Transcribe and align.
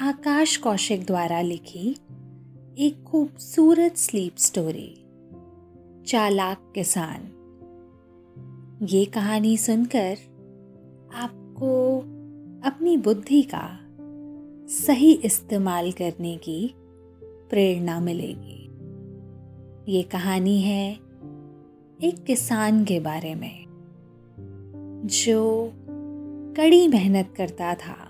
आकाश 0.00 0.56
कौशिक 0.56 1.04
द्वारा 1.06 1.40
लिखी 1.40 1.96
एक 2.78 3.04
खूबसूरत 3.04 3.96
स्लीप 3.96 4.36
स्टोरी, 4.36 4.94
चालाक 6.06 6.72
किसान। 6.74 7.28
ये 8.82 9.04
कहानी 9.04 9.56
सुनकर 9.56 10.16
आपको 11.14 11.98
अपनी 12.68 12.96
बुद्धि 12.96 13.42
का 13.42 13.78
सही 14.68 15.12
इस्तेमाल 15.12 15.92
करने 15.92 16.36
की 16.36 16.74
प्रेरणा 17.50 18.00
मिलेगी। 18.00 18.70
ये 19.92 20.02
कहानी 20.02 20.60
है 20.62 20.92
एक 22.02 22.24
किसान 22.26 22.84
के 22.84 23.00
बारे 23.00 23.34
में, 23.34 23.64
जो 25.04 25.72
कड़ी 26.56 26.88
मेहनत 26.88 27.34
करता 27.36 27.74
था। 27.74 28.01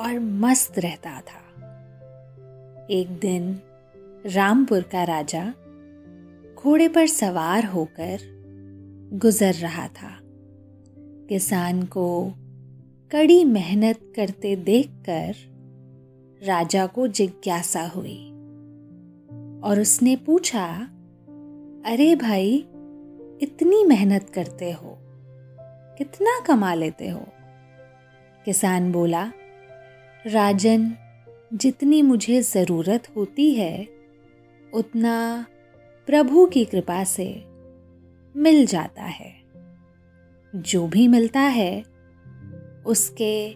और 0.00 0.18
मस्त 0.18 0.78
रहता 0.78 1.20
था। 1.20 1.40
एक 2.90 3.08
दिन 3.08 3.60
रामपुर 4.26 4.82
का 4.82 5.04
राजा 5.04 5.54
घोड़े 6.54 6.88
पर 6.88 7.06
सवार 7.06 7.64
होकर 7.64 8.18
गुजर 9.12 9.54
रहा 9.54 9.88
था। 9.88 10.18
किसान 11.28 11.82
को 11.82 12.34
कड़ी 13.12 13.44
मेहनत 13.44 14.12
करते 14.16 14.56
देखकर 14.56 15.34
राजा 16.46 16.86
को 16.86 17.06
जिज्ञासा 17.06 17.82
हुई 17.86 18.30
और 19.64 19.80
उसने 19.80 20.16
पूछा, 20.16 20.66
अरे 21.86 22.16
भाई, 22.16 22.56
इतनी 23.42 23.84
मेहनत 23.84 24.30
करते 24.30 24.72
हो, 24.72 24.98
कितना 25.98 26.40
कमा 26.46 26.74
लेते 26.74 27.08
हो? 27.08 27.26
किसान 28.44 28.92
बोला 28.92 29.32
राजन, 30.26 30.92
जितनी 31.54 32.02
मुझे 32.02 32.42
ज़रूरत 32.42 33.16
होती 33.16 33.54
है, 33.54 33.88
उतना 34.74 35.46
प्रभु 36.06 36.46
की 36.46 36.64
कृपा 36.64 37.04
से 37.04 37.44
मिल 38.36 38.66
जाता 38.66 39.02
है। 39.02 39.42
जो 40.56 40.88
भी 40.88 41.08
मिलता 41.08 41.40
है, 41.40 41.84
उसके 42.86 43.54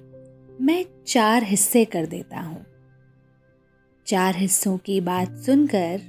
मैं 0.64 0.84
चार 1.06 1.42
हिस्से 1.42 1.84
कर 1.84 2.06
देता 2.06 2.40
हूँ। 2.40 2.66
चार 4.06 4.36
हिस्सों 4.36 4.78
की 4.78 5.00
बात 5.00 5.36
सुनकर 5.36 6.00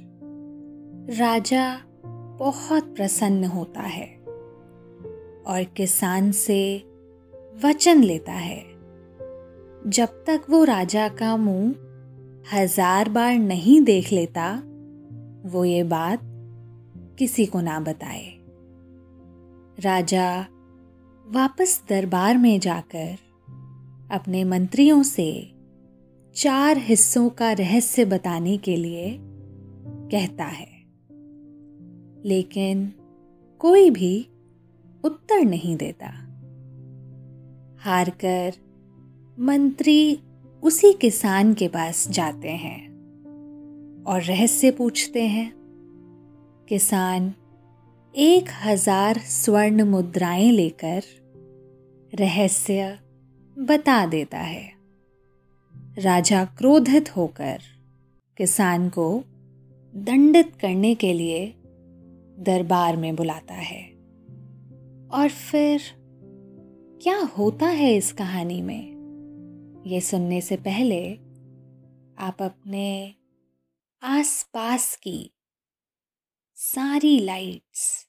राजा 1.18 1.80
बहुत 2.36 2.96
प्रसन्न 2.96 3.44
होता 3.44 3.80
है 3.80 4.06
और 5.46 5.64
किसान 5.76 6.32
से 6.32 6.78
वचन 7.64 8.02
लेता 8.02 8.32
है। 8.32 8.75
जब 9.86 10.08
तक 10.08 10.42
वो 10.50 10.64
राजा 10.64 11.08
का 11.08 11.36
मुँह 11.36 11.74
हज़ार 12.52 13.08
बार 13.08 13.34
नहीं 13.34 13.80
देख 13.80 14.12
लेता, 14.12 14.62
वो 15.46 15.64
ये 15.64 15.82
बात 15.82 16.20
किसी 17.18 17.46
को 17.46 17.60
ना 17.60 17.80
बताए। 17.80 18.38
राजा 19.80 20.46
वापस 21.26 21.82
दरबार 21.88 22.38
में 22.38 22.60
जाकर 22.60 23.16
अपने 24.10 24.44
मंत्रियों 24.44 25.02
से 25.02 25.54
चार 26.34 26.78
हिस्सों 26.78 27.28
का 27.28 27.52
रहस्य 27.52 28.04
बताने 28.04 28.56
के 28.56 28.76
लिए 28.76 29.18
कहता 30.10 30.44
है। 30.44 30.68
लेकिन 32.24 32.92
कोई 33.58 33.90
भी 33.90 34.28
उत्तर 35.04 35.44
नहीं 35.44 35.76
देता। 35.76 36.06
हारकर 37.78 38.65
मंत्री 39.40 40.18
उसी 40.62 40.92
किसान 40.92 41.54
के 41.54 41.68
पास 41.68 42.08
जाते 42.10 42.48
हैं 42.48 42.86
और 44.04 44.22
रहस्य 44.22 44.70
पूछते 44.70 45.22
हैं। 45.22 45.52
किसान 46.68 47.34
एक 48.14 48.44
हज़ार 48.64 49.18
स्वर्ण 49.18 49.84
मुद्राएँ 49.84 50.50
लेकर 50.50 51.02
रहस्य 52.14 52.98
बता 53.58 54.06
देता 54.06 54.38
है। 54.38 54.72
राजा 55.98 56.44
क्रोधित 56.44 57.16
होकर 57.16 57.58
किसान 58.36 58.88
को 58.88 59.24
दंडित 59.96 60.56
करने 60.60 60.94
के 60.94 61.12
लिए 61.12 61.54
दरबार 62.38 62.96
में 62.96 63.16
बुलाता 63.16 63.54
है। 63.54 63.82
और 65.12 65.28
फिर 65.28 65.80
क्या 67.02 67.18
होता 67.18 67.66
है 67.66 67.96
इस 67.96 68.12
कहानी 68.12 68.62
में? 68.62 68.95
ये 69.86 70.00
सुनने 70.00 70.40
से 70.40 70.56
पहले 70.56 71.14
आप 72.18 72.42
अपने 72.42 73.14
आसपास 74.02 74.96
की 74.96 75.34
सारी 76.54 77.20
लाइट्स 77.20 78.08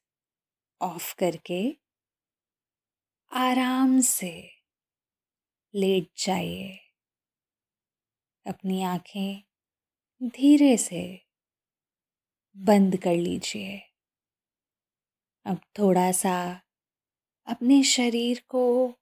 ऑफ़ 0.81 1.15
करके 1.15 1.77
आराम 3.31 3.99
से 3.99 4.49
लेट 5.75 6.09
जाइए। 6.25 6.79
अपनी 8.47 8.83
आँखें 8.83 9.43
धीरे 10.23 10.77
से 10.77 11.25
बंद 12.57 12.97
कर 12.97 13.15
लीजिए। 13.15 13.81
अब 15.45 15.57
थोड़ा 15.79 16.11
सा 16.11 16.61
अपने 17.47 17.83
शरीर 17.83 18.45
को 18.49 18.93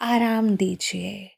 आराम 0.00 0.56
दीजिए। 0.56 1.37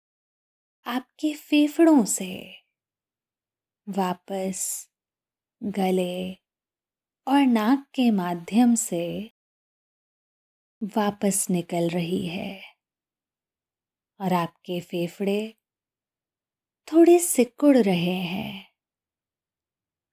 आपके 0.85 1.33
फेफड़ों 1.33 2.05
से। 2.05 2.63
वापस 3.89 4.89
गले 5.63 6.33
और 7.27 7.41
नाक 7.41 7.87
के 7.93 8.11
माध्यम 8.11 8.75
से 8.75 9.31
वापस 10.83 11.47
निकल 11.49 11.89
रही 11.89 12.27
है। 12.27 12.61
और 14.21 14.33
आपके 14.33 14.79
फेफड़े 14.79 15.57
थोड़े 16.93 17.19
सिकुड़ 17.19 17.77
रहे 17.77 18.15
हैं। 18.15 18.71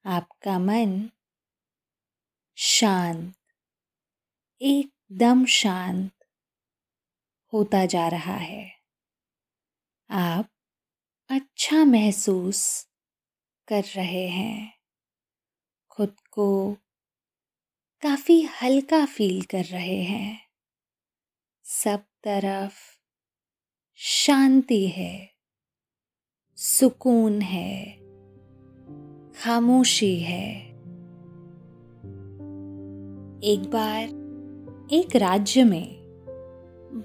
आपका 0.05 0.59
मन 0.59 1.09
शांत, 2.55 3.35
एकदम 4.61 5.45
शांत 5.45 6.11
होता 7.53 7.85
जा 7.85 8.07
रहा 8.07 8.35
है। 8.35 8.79
आप 10.09 10.49
अच्छा 11.29 11.85
महसूस 11.85 12.87
कर 13.67 13.83
रहे 13.95 14.27
हैं। 14.27 14.73
खुद 15.89 16.15
को 16.31 16.73
काफ़ी 18.01 18.41
हल्का 18.41 19.05
फील 19.05 19.41
कर 19.41 19.63
रहे 19.63 20.03
हैं। 20.03 20.41
सब 21.63 21.99
तरफ़ 22.23 22.73
शांति 23.95 24.87
है, 24.87 25.35
सुकून 26.55 27.41
है, 27.41 27.97
खामोशी 29.33 30.19
है। 30.19 30.65
एक 33.43 33.69
बार 33.73 34.03
एक 34.91 35.15
राज्य 35.15 35.63
में 35.63 35.99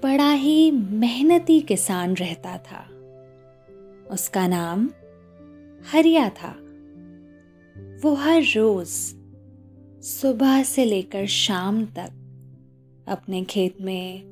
बड़ा 0.03 0.31
ही 0.31 0.71
मेहनती 0.71 1.61
किसान 1.61 2.15
रहता 2.15 2.57
था। 2.57 2.94
उसका 4.11 4.47
नाम 4.47 4.89
हरिया 5.91 6.29
था। 6.29 6.55
वो 8.03 8.13
हर 8.13 8.41
रोज 8.41 8.87
सुबह 10.03 10.63
से 10.63 10.85
लेकर 10.85 11.25
शाम 11.25 11.85
तक 11.85 12.11
अपने 13.07 13.43
खेत 13.43 13.81
में 13.81 14.23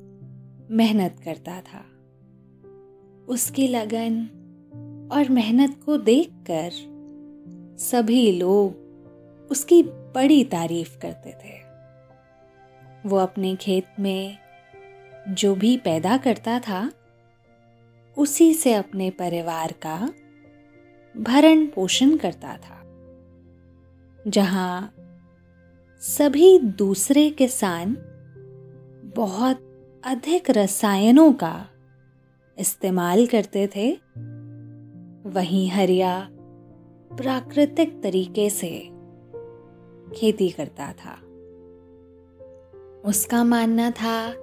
मेहनत 0.70 1.16
करता 1.24 1.60
था। 1.60 1.84
उसकी 3.28 3.68
लगन 3.68 4.20
और 5.12 5.28
मेहनत 5.28 5.80
को 5.86 5.96
देखकर 5.96 6.70
सभी 7.78 8.32
लोग 8.32 8.84
उसकी 9.50 9.82
बड़ी 9.82 10.44
तारीफ़ 10.44 10.98
करते 10.98 11.30
थे। 11.30 11.64
वो 13.08 13.16
अपने 13.16 13.56
खेत 13.56 13.86
में 14.00 14.38
जो 15.28 15.54
भी 15.54 15.76
पैदा 15.76 16.16
करता 16.16 16.58
था 16.58 16.92
उसी 18.18 18.54
से 18.54 18.74
अपने 18.74 19.10
परिवार 19.10 19.72
का 19.72 20.12
भरण 21.16 21.66
पोषण 21.66 22.16
करता 22.16 22.56
था। 22.56 22.80
जहाँ 24.30 24.94
सभी 26.00 26.58
दूसरे 26.58 27.30
किसान 27.30 27.96
बहुत 29.16 29.60
अधिक 30.04 30.50
रसायनों 30.50 31.32
का 31.32 31.66
इस्तेमाल 32.58 33.26
करते 33.26 33.66
थे, 33.66 33.92
वहीं 35.30 35.70
हरिया 35.70 36.28
प्राकृतिक 37.12 38.02
तरीके 38.02 38.50
से 38.50 38.90
खेती 40.16 40.50
करता 40.50 40.92
था। 40.92 41.20
उसका 43.08 43.44
मानना 43.44 43.90
था 43.90 44.34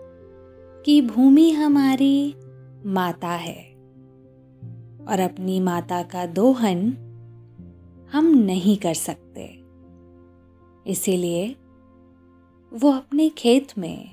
कि 0.86 1.02
भूमि 1.02 1.52
हमारी 1.52 2.36
माता 2.86 3.30
है। 3.30 3.72
और 5.08 5.20
अपनी 5.20 5.60
माता 5.60 6.04
का 6.04 6.26
दोहन 6.26 6.80
हम 8.12 8.26
नहीं 8.26 8.78
कर 8.78 8.94
सकते। 8.94 9.62
इसीलिए 10.92 11.56
वो 12.74 12.92
अपने 12.92 13.30
खेत 13.30 13.78
में 13.78 14.10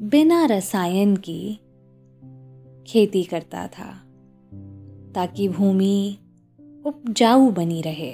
बिना 0.00 0.44
रसायन 0.44 1.16
की 1.16 1.60
खेती 2.86 3.24
करता 3.24 3.66
था, 3.66 4.02
ताकि 5.12 5.48
भूमि 5.48 6.18
उपजाऊ 6.86 7.50
बनी 7.50 7.82
रहे। 7.82 8.12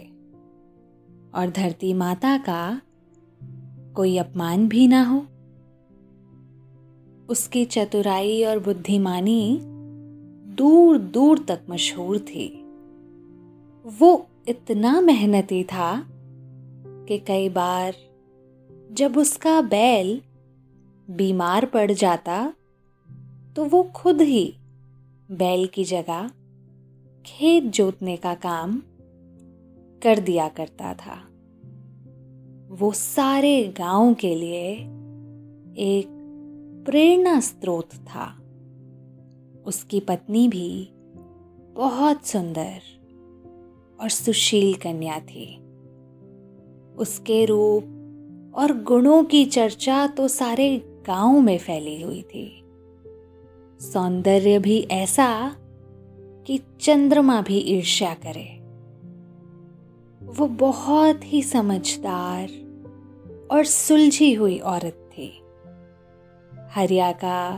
और 1.35 1.51
धरती 1.57 1.95
माता 1.95 2.39
का 2.39 2.81
कोई 3.95 4.19
अपमान 4.19 4.69
भी 4.69 4.87
ना 4.87 5.03
हो। 5.05 5.27
उसकी 7.33 7.65
चतुराई 7.65 8.45
और 8.45 8.59
बुद्धिमानी 8.59 9.59
दूर 10.55 10.99
दूर 10.99 11.39
तक 11.39 11.61
मशहूर 11.71 12.19
थी। 12.19 12.49
वो 13.85 14.27
इतना 14.49 15.01
मेहनती 15.01 15.65
था 15.65 16.07
कि 17.09 17.19
कई 17.19 17.49
बार 17.49 17.95
जब 18.93 19.19
उसका 19.19 19.61
बैल 19.61 20.21
बीमार 21.11 21.67
पड़ 21.67 21.93
जाता 21.93 22.53
तो 23.57 23.65
वो 23.65 23.83
खुद 23.83 24.21
ही 24.21 24.55
बैल 25.31 25.67
की 25.67 25.85
जगह 25.85 26.31
खेत 27.27 27.65
जोतने 27.65 28.17
का 28.17 28.35
काम 28.35 28.83
कर 30.03 30.19
दिया 30.19 30.49
करता 30.49 30.95
था। 30.95 31.21
वो 32.71 32.93
सारे 32.93 33.75
गाँव 33.79 34.15
के 34.15 34.35
लिए 34.35 34.73
एक 35.91 36.22
प्रेरणा 36.87 37.41
स्रोत 37.41 37.95
था। 37.95 38.39
उसकी 39.67 40.01
पत्नी 40.01 40.49
भी 40.49 40.89
बहुत 41.77 42.27
सुंदर 42.27 42.81
और 44.01 44.09
सुशील 44.09 44.75
कन्या 44.75 45.21
थी। 45.21 45.57
उसके 46.97 47.45
रूप 47.45 47.85
और 48.55 48.83
गुणों 48.83 49.25
की 49.25 49.45
चर्चा 49.45 50.07
तो 50.07 50.29
सारे 50.29 50.83
गाँव 51.07 51.41
में 51.41 51.59
फैली 51.59 52.03
हुई 52.03 52.23
थी। 52.23 52.65
सौंदर्य 53.81 54.59
भी 54.59 54.81
ऐसा 54.91 55.57
कि 56.47 56.61
चंद्रमा 56.81 57.43
भी 57.43 57.59
ईर्ष्या 57.59 58.15
करे। 58.15 58.59
वो 60.27 60.47
बहुत 60.47 61.21
ही 61.25 61.43
समझदार 61.43 62.49
और 63.51 63.65
सुलझी 63.65 64.35
हुई 64.35 64.59
औरत 64.59 65.02
हरिया 66.75 67.13
का 67.13 67.57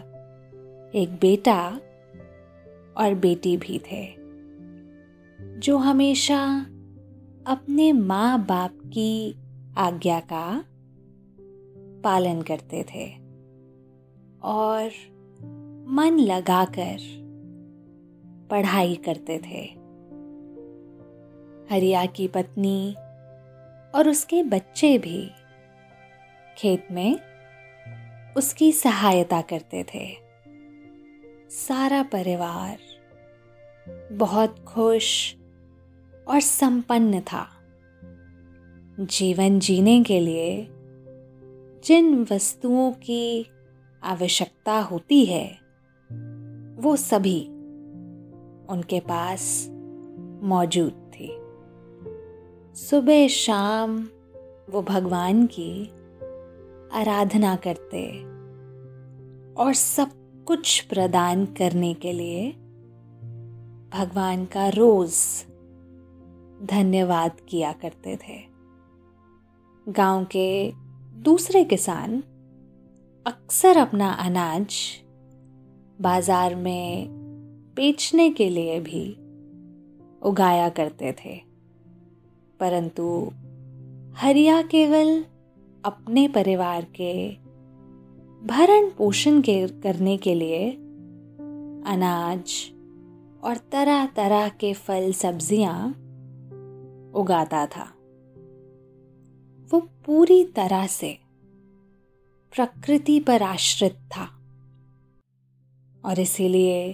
एक 0.94 1.19
बेटा 1.20 1.81
और 2.96 3.14
बेटी 3.14 3.56
भी 3.56 3.78
थे, 3.78 4.14
जो 5.58 5.76
हमेशा 5.76 6.66
अपने 7.46 7.93
माँ 7.93 8.46
बाप 8.46 8.70
की 8.87 9.34
आज्ञा 9.76 10.20
का 10.20 10.65
पालन 12.05 12.43
करते 12.43 12.84
थे 12.94 13.10
और 14.43 14.91
मन 15.88 16.17
लगाकर 16.19 16.96
पढ़ाई 18.50 18.94
करते 18.94 19.38
थे। 19.38 19.62
हरिया 21.74 22.06
की 22.06 22.29
पत्नी 22.29 22.94
और 23.94 24.08
उसके 24.08 24.43
बच्चे 24.43 24.98
भी 24.98 25.31
खेत 26.58 26.88
में 26.91 27.33
उसकी 28.36 28.72
सहायता 28.72 29.41
करते 29.41 29.86
थे। 29.94 30.17
सारा 31.50 32.03
परिवार 32.03 32.79
बहुत 34.12 34.58
खुश 34.58 35.36
और 36.29 36.41
संपन्न 36.41 37.20
था। 37.20 37.48
जीवन 39.00 39.58
जीने 39.58 40.03
के 40.03 40.20
लिए 40.20 40.69
जिन 41.84 42.26
वस्तुओं 42.32 42.93
की 42.93 43.46
आवश्यकता 44.03 44.81
होती 44.81 45.24
है, 45.24 45.58
वो 46.76 46.96
सभी 46.96 47.46
उनके 48.69 49.00
पास 49.00 49.69
मौजूद 50.43 50.93
थी। 50.93 51.31
सुबह 52.74 53.29
शाम 53.29 54.08
वो 54.70 54.82
भगवान 54.82 55.46
की 55.46 55.94
आराधना 56.94 57.55
करते 57.56 58.03
और 59.55 59.72
सब 59.74 60.10
कुछ 60.46 60.81
प्रदान 60.81 61.44
करने 61.58 61.93
के 61.94 62.13
लिए 62.13 62.51
भगवान 63.91 64.44
का 64.44 64.69
रोज 64.69 65.15
धन्यवाद 66.67 67.41
किया 67.48 67.72
करते 67.72 68.17
थे। 68.17 68.39
गाँव 69.86 70.24
के 70.27 70.72
दूसरे 71.22 71.65
किसान 71.65 72.22
अक्सर 73.27 73.77
अपना 73.77 74.10
अनाज 74.20 74.77
बाज़ार 76.01 76.55
में 76.55 77.06
बेचने 77.77 78.31
के 78.31 78.48
लिए 78.48 78.81
भी 78.81 79.05
उगाया 80.22 80.69
करते 80.69 81.13
थे, 81.13 81.36
परंतु 82.60 83.31
हरिया 84.17 84.60
केवल 84.63 85.24
अपने 85.84 86.29
परिवार 86.29 86.84
के 86.84 87.31
भरण 88.46 88.91
पोषण 88.91 89.41
के 89.41 89.69
करने 89.69 90.17
के 90.17 90.34
लिए 90.34 90.70
अनाज 91.86 92.53
और 93.44 93.56
तरह 93.56 94.06
तरह 94.06 94.48
के 94.48 94.72
फल, 94.74 95.12
सब्ज़ियाँ 95.12 95.88
उगाता 97.14 97.67
था। 97.67 97.84
वो 99.70 99.81
पूरी 99.81 100.44
तरह 100.44 100.86
से 100.86 101.19
प्रकृति 102.55 103.20
पर 103.20 103.43
आश्रित 103.43 103.94
था 103.94 104.24
और 106.05 106.20
इसीलिए 106.20 106.93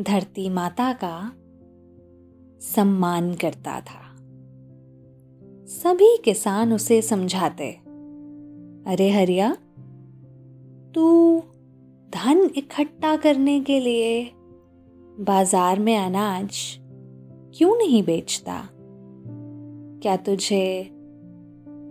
धरती 0.00 0.48
माता 0.48 0.92
का 0.92 1.32
सम्मान 2.60 3.34
करता 3.34 3.80
था। 3.80 4.02
सभी 5.66 6.16
किसान 6.24 6.72
उसे 6.72 7.02
समझाते 7.02 7.81
अरे 8.86 9.10
हरिया, 9.10 9.56
तू 10.94 11.38
धन 12.10 12.50
इकट्ठा 12.56 13.16
करने 13.16 13.60
के 13.60 13.80
लिए 13.80 14.30
बाज़ार 15.20 15.78
में 15.78 15.96
अनाज 15.96 16.78
क्यों 17.54 17.76
नहीं 17.76 18.02
बेचता? 18.02 18.68
क्या 20.02 20.16
तुझे 20.16 20.84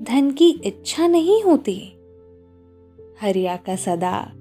धन 0.02 0.34
की 0.38 0.50
इच्छा 0.50 1.08
नहीं 1.08 1.44
होती? 1.44 1.94
हरिया 3.22 3.58
का 3.58 3.76
सदा 3.76 4.34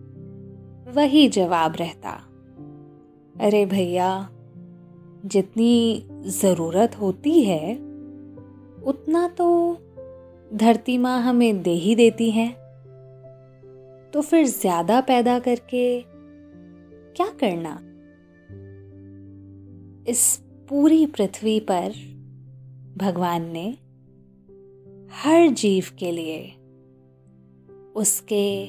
वही 0.94 1.28
जवाब 1.28 1.74
रहता। 1.76 2.10
अरे 3.40 3.66
भैया, 3.66 4.28
जितनी 5.26 6.06
ज़रूरत 6.26 7.00
होती 7.00 7.42
है, 7.42 7.74
उतना 8.84 9.28
तो 9.28 9.76
धरती 10.50 10.98
माँ 10.98 11.20
हमें 11.22 11.62
दे 11.62 11.70
ही 11.70 11.94
देती 11.94 12.30
है। 12.30 12.48
तो 14.10 14.20
फिर 14.20 14.46
ज़्यादा 14.46 15.00
पैदा 15.00 15.38
करके 15.38 16.00
क्या 17.16 17.26
करना? 17.40 17.78
इस 20.10 20.42
पूरी 20.68 21.06
पृथ्वी 21.06 21.60
पर 21.60 21.92
भगवान 22.96 23.50
ने 23.50 23.68
हर 25.12 25.48
जीव 25.48 25.86
के 25.98 26.10
लिए 26.12 26.40
उसके 27.94 28.66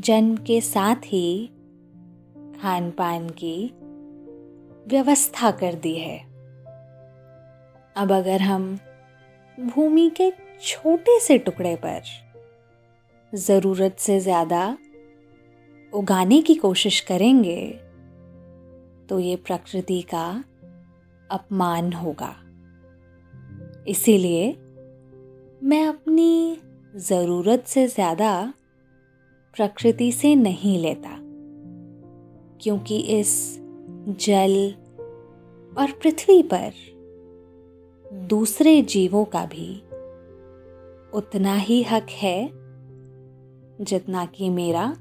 जन्म 0.00 0.36
के 0.36 0.60
साथ 0.60 0.96
ही 1.06 1.46
खान 2.60 2.90
पान 2.90 3.28
की 3.30 3.70
व्यवस्था 4.88 5.50
कर 5.50 5.74
दी 5.74 5.94
है। 5.94 6.18
अब 7.96 8.12
अगर 8.12 8.40
हम 8.40 8.78
भूमि 9.58 10.10
के 10.10 10.30
छोटे 10.62 11.18
से 11.20 11.36
टुकड़े 11.38 11.74
पर। 11.76 12.02
ज़रूरत 13.32 13.96
से 13.98 14.18
ज़्यादा 14.20 14.76
उगाने 15.92 16.40
की 16.42 16.54
कोशिश 16.54 17.00
करेंगे 17.00 17.66
तो 19.08 19.18
ये 19.18 19.36
प्रकृति 19.36 20.00
का 20.04 20.26
अपमान 21.30 21.92
होगा। 21.92 22.34
इसीलिए 23.88 24.50
मैं 25.62 25.84
अपनी 25.86 26.58
ज़रूरत 27.00 27.64
से 27.66 27.86
ज़्यादा 27.88 28.32
प्रकृति 29.56 30.10
से 30.12 30.34
नहीं 30.34 30.78
लेता, 30.78 31.16
क्योंकि 32.60 32.98
इस 33.10 33.32
जल 34.20 34.56
और 35.72 35.92
पृथ्वी 35.92 36.42
पर 36.44 36.72
दूसरे 38.26 38.80
जीवों 38.84 39.24
का 39.24 39.44
भी 39.46 39.70
उतना 41.14 41.54
ही 41.54 41.82
हक 41.82 42.06
है 42.10 42.50
जितना 43.84 44.24
कि 44.26 44.50
मेरा 44.50 44.96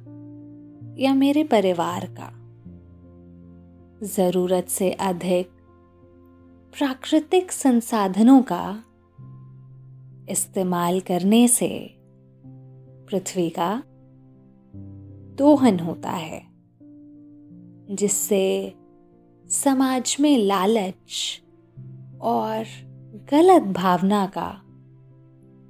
या 0.98 1.14
मेरे 1.14 1.44
परिवार 1.44 2.06
का। 2.20 2.32
ज़रूरत 4.06 4.68
से 4.70 4.92
अधिक 4.92 5.50
प्राकृतिक 6.78 7.52
संसाधनों 7.52 8.42
का 8.42 8.84
इस्तेमाल 10.30 11.00
करने 11.00 11.48
से 11.48 11.96
पृथ्वी 13.10 13.50
का 13.50 13.84
दोहन 15.36 15.80
होता 15.80 16.12
है, 16.12 16.42
जिससे 17.96 18.74
समाज 19.50 20.18
में 20.20 20.38
लालच 20.38 21.42
और 22.22 22.66
गलत 23.32 23.62
भावना 23.62 24.26
का 24.26 24.69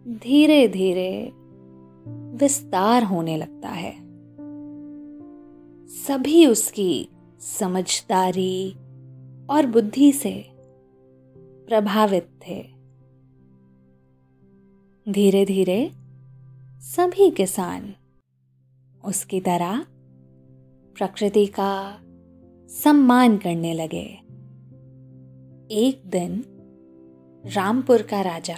धीरे 0.10 0.68
धीरे 0.68 1.32
विस्तार 2.38 3.04
होने 3.04 3.38
लगता 3.38 3.70
है। 3.70 3.96
सभी 5.88 6.46
उसकी 6.48 7.10
समझदारी 7.39 8.72
और 9.50 9.66
बुद्धि 9.66 10.12
से 10.12 10.46
प्रभावित 11.68 12.30
थे। 12.48 12.63
धीरे 15.12 15.46
धीरे 15.46 15.92
सभी 16.80 17.32
किसान 17.32 17.94
उसकी 19.06 19.39
तरह 19.39 19.86
प्रकृति 20.98 21.46
का 21.46 22.00
सम्मान 22.68 23.38
करने 23.38 23.74
लगे। 23.74 24.20
एक 25.72 26.01
दिन 26.06 26.44
रामपुर 27.46 28.01
का 28.01 28.22
राजा 28.22 28.58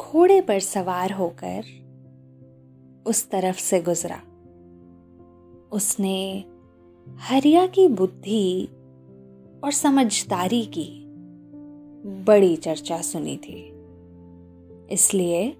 घोड़े 0.00 0.40
पर 0.40 0.60
सवार 0.60 1.12
होकर 1.12 1.62
उस 3.06 3.30
तरफ़ 3.30 3.60
से 3.60 3.80
गुजरा। 3.80 4.22
उसने 5.72 6.44
हरिया 7.08 7.66
की 7.66 7.88
बुद्धि 7.88 8.68
और 9.64 9.70
समझदारी 9.70 10.64
की 10.66 11.04
बड़ी 12.24 12.56
चर्चा 12.56 13.00
सुनी 13.00 13.36
थी। 13.36 13.72
इसलिए 14.90 15.56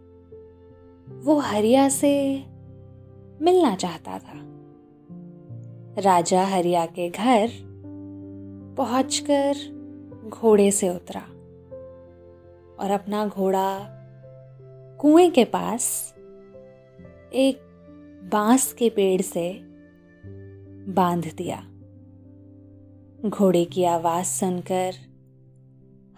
वो 1.09 1.39
हरिया 1.39 1.89
से 1.89 2.45
मिलना 3.43 3.75
चाहता 3.75 4.19
था। 4.19 4.47
राजा 6.01 6.45
हरिया 6.45 6.87
के 6.87 7.11
घर 7.11 7.51
पहुंचकर 8.77 9.55
घोड़े 10.29 10.71
से 10.71 10.89
उतरा 10.89 11.23
और 12.85 12.91
अपना 12.91 13.27
घोड़ा 13.27 13.97
कुएँ 15.01 15.31
के 15.31 15.45
पास 15.45 16.15
एक 17.33 17.59
बाँस 18.33 18.73
के 18.73 18.91
पेड़ 18.91 19.23
से 19.23 19.61
बाँध 20.93 21.35
दिया। 21.37 21.57
घोड़े 23.29 23.65
की 23.65 23.85
आवाज़ 23.85 24.27
सुनकर 24.27 24.93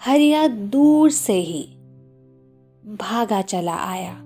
हरिया 0.00 0.48
दूर 0.48 1.10
से 1.10 1.32
ही 1.32 1.62
भागा 2.86 3.42
चला 3.42 3.76
आया 3.76 4.22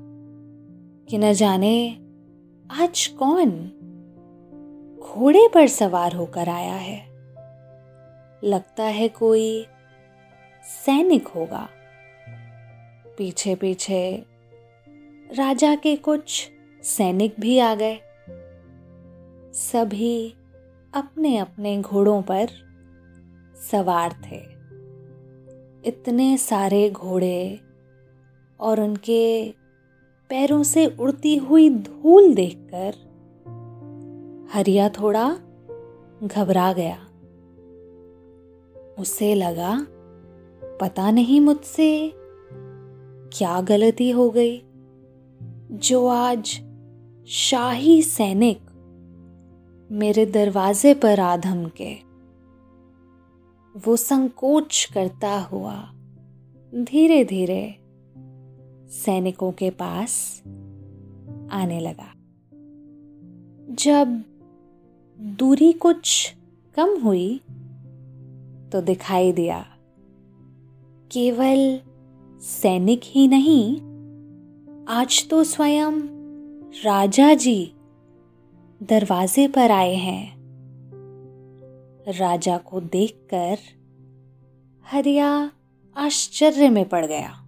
कि 1.09 1.19
न 1.19 1.33
जाने 1.33 1.93
आज 2.71 3.07
कौन 3.07 3.51
घोड़े 5.03 5.49
पर 5.55 5.67
सवार 5.67 6.13
होकर 6.13 6.49
आया 6.49 6.75
है। 6.75 7.07
लगता 8.45 8.85
है 8.85 9.09
कोई 9.09 9.67
सैनिक 10.63 11.29
होगा। 11.29 11.69
पीछे 13.19 13.55
पीछे 13.55 14.36
राजा 15.33 15.75
के 15.75 15.97
कुछ 15.97 16.51
सैनिक 16.83 17.35
भी 17.41 17.59
आ 17.59 17.75
गए। 17.75 17.99
सभी 19.55 20.35
अपने 20.95 21.39
अपने 21.39 21.83
घोड़ों 21.83 22.23
पर 22.23 22.49
सवार 23.71 24.13
थे। 24.13 24.37
इतने 25.89 26.39
सारे 26.39 26.91
घोड़े 26.91 27.61
और 28.61 28.81
उनके 28.81 29.51
पैरों 30.29 30.63
से 30.63 30.87
उड़ती 30.87 31.37
हुई 31.37 31.71
धूल 31.71 32.35
देखकर 32.35 32.95
हरिया 34.53 34.89
थोड़ा 34.89 35.39
घबरा 36.23 36.73
गया। 36.73 36.99
उसे 38.99 39.35
लगा, 39.35 39.87
पता 40.81 41.11
नहीं 41.11 41.41
मुझसे 41.41 42.13
क्या 43.39 43.61
गलती 43.61 44.11
हो 44.11 44.31
गई। 44.31 44.63
जो 45.77 46.07
आज 46.07 46.61
शाही 47.29 48.03
सैनिक 48.03 48.59
मेरे 49.93 50.27
दरवाजे 50.27 50.95
पर 50.95 51.21
आ 51.21 51.37
धमके। 51.37 51.95
वो 53.87 53.97
संकोच 53.97 54.91
करता 54.95 55.41
हुआ 55.41 55.75
धीरे 56.75 57.25
धीरे 57.25 57.77
सैनिकों 58.91 59.53
के 59.53 59.71
पास 59.71 60.43
आने 61.53 61.81
लगा। 61.81 62.13
जब 63.75 64.23
दूरी 65.21 65.73
कुछ 65.73 66.35
कम 66.77 67.01
हुई 67.05 67.41
तो 68.73 68.81
दिखाई 68.81 69.33
दिया, 69.33 69.67
केवल 71.11 71.81
सैनिक 72.41 73.01
ही 73.05 73.29
नहीं 73.29 73.86
आज 74.89 75.29
तो 75.29 75.45
स्वयं 75.45 75.93
राजा 76.85 77.35
जी 77.35 77.73
दरवाजे 78.83 79.49
पर 79.49 79.71
आए 79.71 79.95
हैं। 79.95 80.37
राजा 82.09 82.59
को 82.59 82.81
देखकर 82.81 83.59
हरिया 84.91 85.51
आश्चर्य 85.97 86.71
में 86.71 86.89
पड़ 86.89 87.07
गया 87.07 87.47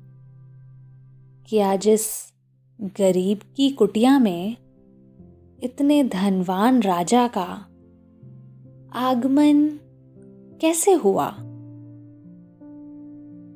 कि 1.49 1.59
आज 1.59 1.88
इस 1.88 2.33
गरीब 2.80 3.40
की 3.57 3.71
कुटिया 3.71 4.18
में 4.18 4.57
इतने 5.62 6.04
धनवान 6.04 6.83
राजा 6.83 7.28
का 7.28 7.66
आगमन 8.92 9.68
कैसे 10.61 10.92
हुआ? 10.92 11.28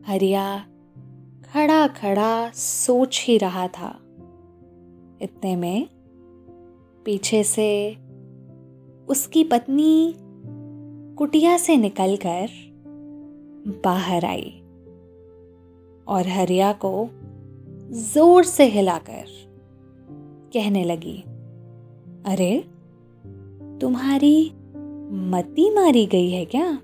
हरिया 0.07 0.67
खड़ा 1.53 1.87
खड़ा 1.87 2.51
सोच 2.51 3.25
ही 3.29 3.39
रहा 3.39 3.69
था। 3.69 4.01
इतने 5.23 5.57
में 5.57 5.89
पीछे 7.05 7.45
से 7.45 7.97
उसकी 9.09 9.45
पत्नी 9.45 10.15
कुटिया 11.19 11.57
से 11.57 11.77
निकलकर 11.77 12.49
बाहर 13.85 14.25
आई 14.25 14.63
और 16.09 16.29
हरिया 16.29 16.73
को 16.73 17.09
ज़ोर 17.91 18.45
से 18.45 18.65
हिलाकर 18.65 19.25
कहने 20.55 20.85
लगी, 20.85 21.25
अरे, 22.27 22.65
तुम्हारी 23.81 24.53
मती 25.13 25.75
मारी 25.75 26.07
गई 26.07 26.31
है 26.31 26.45
क्या? 26.45 26.79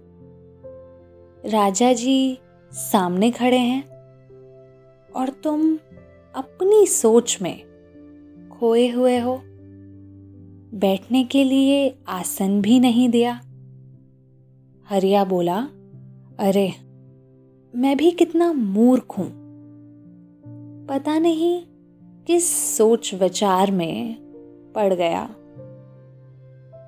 राजा 1.46 1.92
जी 1.92 2.38
सामने 2.72 3.30
खड़े 3.30 3.58
हैं। 3.58 3.97
और 5.16 5.28
तुम 5.28 5.78
अपनी 6.34 6.86
सोच 6.86 7.38
में 7.42 7.68
खोए 8.58 8.88
हुए 8.88 9.18
हो। 9.18 9.42
बैठने 10.74 11.24
के 11.24 11.44
लिए 11.44 11.98
आसन 12.08 12.60
भी 12.60 12.80
नहीं 12.80 13.08
दिया। 13.08 13.40
हरिया 14.88 15.24
बोला, 15.24 15.58
अरे, 16.38 16.68
मैं 17.74 17.96
भी 17.96 18.10
कितना 18.10 18.52
मूर्ख 18.52 19.06
हूँ। 19.18 19.48
पता 20.86 21.18
नहीं 21.18 21.62
किस 22.26 22.76
सोच 22.76 23.14
विचार 23.14 23.70
में 23.70 24.16
पड़ 24.74 24.94
गया। 24.94 25.24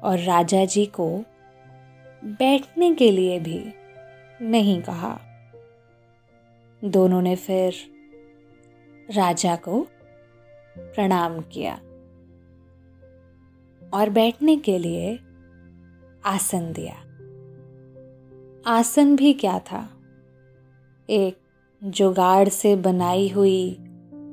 और 0.05 0.19
राजा 0.19 0.65
जी 0.65 0.87
को 0.87 1.25
बैठने 2.25 2.95
के 2.95 3.11
लिए 3.11 3.41
भी 3.41 3.65
नहीं 4.43 4.83
कहा। 4.83 5.21
दोनों 6.85 7.23
ने 7.23 7.37
फिर 7.37 7.75
राजा 9.11 9.57
को 9.57 9.87
प्रणाम 10.79 11.41
किया 11.41 11.75
और 13.95 14.11
बैठने 14.11 14.57
के 14.57 14.79
लिए 14.79 15.17
आसन 16.25 16.73
दिया। 16.73 16.95
आसन 18.67 19.17
भी 19.17 19.33
क्या 19.33 19.59
था? 19.59 19.91
एक 21.11 21.39
जुगाड़ 21.85 22.49
से 22.49 22.77
बनाई 22.77 23.29
हुई 23.29 23.75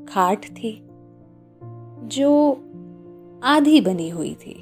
खाट 0.10 0.46
थी, 0.46 0.88
जो 2.04 2.52
आधी 3.44 3.82
बनी 3.82 4.10
हुई 4.10 4.36
थी। 4.36 4.54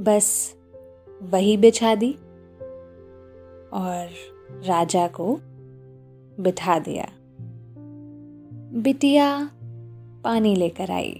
बस 0.00 0.56
वही 1.22 1.56
बिछा 1.56 1.94
दी 1.94 2.12
और 3.72 4.08
राजा 4.64 5.06
को 5.08 5.40
बिठा 6.40 6.78
दिया। 6.78 7.12
बिटिया 8.72 9.50
पानी 10.24 10.56
लेकर 10.56 10.90
आई। 10.90 11.12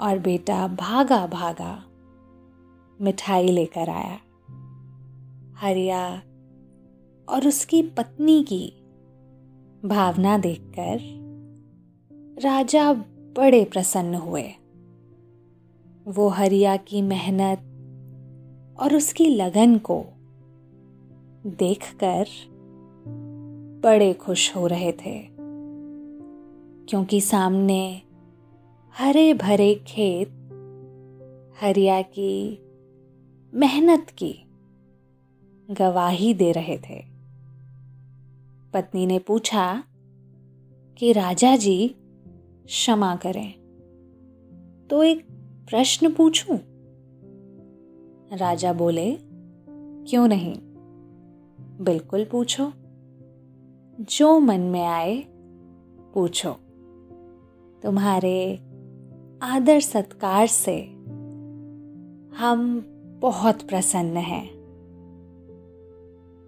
और 0.00 0.18
बेटा 0.18 0.68
भागा 0.68 1.26
भागा 1.26 1.84
मिठाई 3.00 3.48
लेकर 3.48 3.88
आया। 3.88 4.20
हरिया 5.56 6.22
और 7.28 7.46
उसकी 7.46 7.82
पत्नी 7.82 8.42
की 8.42 8.72
भावना 9.84 10.38
देखकर 10.38 10.98
राजा 12.42 12.92
बड़े 13.36 13.64
प्रसन्न 13.64 14.14
हुए। 14.14 14.50
वो 16.06 16.28
हरिया 16.28 16.76
की 16.76 17.02
मेहनत 17.02 17.58
और 18.80 18.94
उसकी 18.94 19.24
लगन 19.24 19.78
को 19.78 20.04
देखकर 21.46 22.26
बड़े 23.82 24.12
खुश 24.12 24.56
हो 24.56 24.66
रहे 24.66 24.92
थे। 24.92 25.29
क्योंकि 26.90 27.20
सामने 27.20 28.02
हरे 28.98 29.34
भरे 29.34 29.74
खेत, 29.74 30.28
हरिया 31.60 32.02
की 32.02 32.58
मेहनत 33.54 34.10
की 34.10 34.34
गवाही 35.70 36.34
दे 36.34 36.52
रहे 36.52 36.78
थे। 36.78 37.04
पत्नी 38.74 39.06
ने 39.06 39.18
पूछा 39.18 39.84
कि 40.98 41.12
राजा 41.12 41.56
जी, 41.56 41.94
क्षमा 42.66 43.16
करें। 43.16 43.54
तो 44.90 45.02
एक 45.02 45.26
प्रश्न 45.68 46.12
पूछूँ? 46.12 46.58
राजा 48.32 48.72
बोले, 48.72 49.18
क्यों 50.10 50.28
नहीं? 50.28 50.54
बिल्कुल 51.80 52.24
पूछो। 52.24 52.72
जो 54.00 54.38
मन 54.38 54.60
में 54.60 54.86
आए, 54.86 55.24
पूछो। 56.14 56.56
तुम्हारे 57.82 58.56
आदर 59.42 59.80
सत्कार 59.80 60.46
से 60.46 60.80
हम 62.36 62.84
बहुत 63.20 63.62
प्रसन्न 63.62 64.16
हैं। 64.16 64.50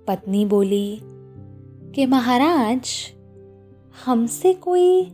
पत्नी 0.08 0.46
बोली 0.46 1.00
कि 1.94 2.06
महाराज, 2.06 3.14
हमसे 4.06 4.54
कोई 4.54 5.04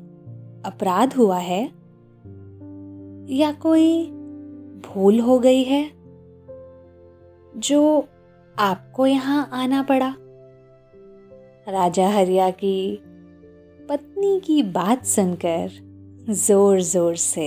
अपराध 0.65 1.15
हुआ 1.15 1.39
है? 1.39 1.65
या 3.37 3.53
कोई 3.53 4.07
भूल 4.87 5.21
हो 5.21 5.39
गई 5.39 5.63
है 5.63 5.91
जो 7.57 8.09
आपको 8.59 9.07
यहाँ 9.07 9.51
आना 9.53 9.83
पड़ा? 9.83 10.15
राजा 11.69 12.09
हरिया 12.09 12.51
की 12.51 12.97
पत्नी 13.89 14.41
की 14.41 14.63
बात 14.63 15.05
सुनकर 15.05 15.88
ज़ोर 16.31 16.81
ज़ोर 16.81 17.15
से 17.17 17.47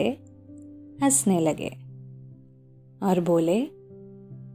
हंसने 1.03 1.39
लगे 1.39 1.69
और 3.07 3.19
बोले, 3.19 3.61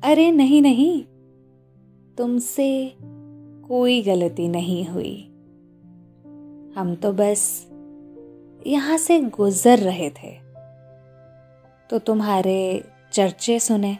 अरे 0.04 0.30
नहीं 0.30 0.62
नहीं, 0.62 1.02
तुमसे 2.16 2.96
कोई 3.68 4.02
गलती 4.02 4.48
नहीं 4.48 4.84
हुई। 4.86 5.16
हम 6.76 6.94
तो 7.02 7.12
बस 7.12 7.66
यहाँ 8.66 8.96
से 8.98 9.20
गुजर 9.20 9.78
रहे 9.78 10.10
थे। 10.10 10.32
तो 11.90 11.98
तुम्हारे 11.98 12.84
चर्चे 13.12 13.60
सुने 13.60 13.96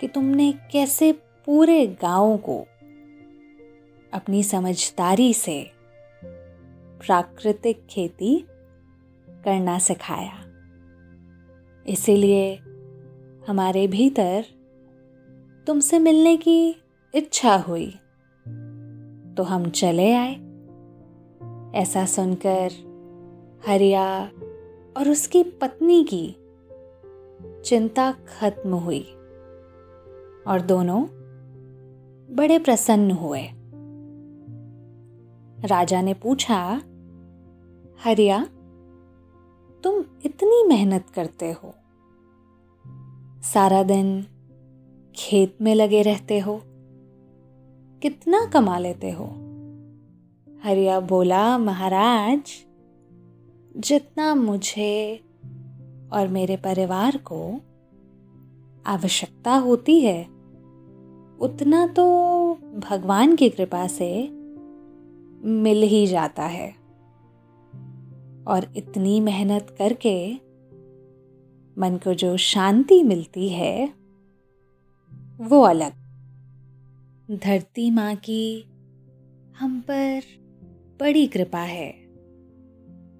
कि 0.00 0.08
तुमने 0.08 0.52
कैसे 0.72 1.12
पूरे 1.46 1.86
गाँव 1.86 2.36
को 2.36 2.58
अपनी 4.12 4.42
समझदारी 4.42 5.32
से 5.34 5.70
प्राकृतिक 7.00 7.86
खेती 7.90 8.44
करना 9.44 9.78
सिखाया। 9.78 10.32
इसीलिए 11.86 12.54
हमारे 13.48 13.86
भीतर 13.86 14.44
तुमसे 15.66 15.98
मिलने 15.98 16.36
की 16.36 16.82
इच्छा 17.14 17.56
हुई। 17.56 17.90
तो 19.36 19.42
हम 19.42 19.70
चले 19.70 20.14
आए। 20.14 20.34
ऐसा 21.74 22.06
सुनकर 22.06 22.70
हरिया 23.66 24.30
और 24.96 25.08
उसकी 25.08 25.42
पत्नी 25.42 26.04
की 26.04 26.36
चिंता 27.64 28.12
खत्म 28.12 28.74
हुई 28.74 29.02
और 30.46 30.60
दोनों 30.68 31.04
बड़े 32.36 32.58
प्रसन्न 32.58 33.10
हुए। 33.10 33.42
राजा 35.64 36.02
ने 36.02 36.14
पूछा, 36.14 36.82
हरिया 38.04 38.48
तुम 39.84 40.04
इतनी 40.24 40.64
मेहनत 40.68 41.06
करते 41.14 41.52
हो। 41.52 41.74
सारा 43.42 43.82
दिन 43.82 44.26
खेत 45.16 45.58
में 45.62 45.74
लगे 45.74 46.02
रहते 46.02 46.38
हो। 46.38 46.60
कितना 48.02 48.46
कमा 48.46 48.78
लेते 48.78 49.10
हो? 49.10 49.24
हरिया 50.64 51.00
बोला, 51.00 51.58
महाराज, 51.58 52.40
जितना 53.76 54.34
मुझे 54.34 55.20
और 56.12 56.28
मेरे 56.28 56.56
परिवार 56.56 57.16
को 57.16 57.60
आवश्यकता 58.86 59.54
होती 59.54 60.00
है, 60.00 60.22
उतना 61.40 61.86
तो 61.86 62.06
भगवान 62.90 63.36
की 63.36 63.48
कृपा 63.48 63.86
से 63.86 64.28
मिल 65.44 65.82
ही 65.82 66.06
जाता 66.06 66.42
है। 66.42 66.81
और 68.46 68.72
इतनी 68.76 69.20
मेहनत 69.20 69.74
करके 69.78 70.34
मन 71.80 71.96
को 72.04 72.14
जो 72.14 72.36
शांति 72.36 73.02
मिलती 73.02 73.48
है, 73.48 73.92
वो 75.40 75.60
अलग। 75.60 75.92
धरती 77.30 77.90
माँ 77.90 78.14
की 78.14 78.62
हम 79.58 79.80
पर 79.80 80.22
बड़ी 81.00 81.26
कृपा 81.26 81.60
है, 81.60 81.94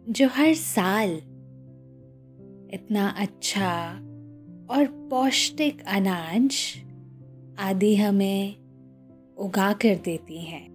जो 0.09 0.29
हर 0.29 0.55
साल 0.55 1.11
इतना 2.75 3.09
अच्छा 3.09 3.93
और 4.71 4.87
पौष्टिक 5.11 5.83
अनाज 5.83 6.57
आदि 7.59 7.97
हमें 7.97 8.57
उगा 9.39 9.73
कर 9.73 9.95
देती 9.95 10.39
हैं। 10.39 10.73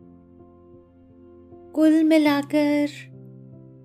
कुल 1.76 2.04
मिलाकर 2.04 2.88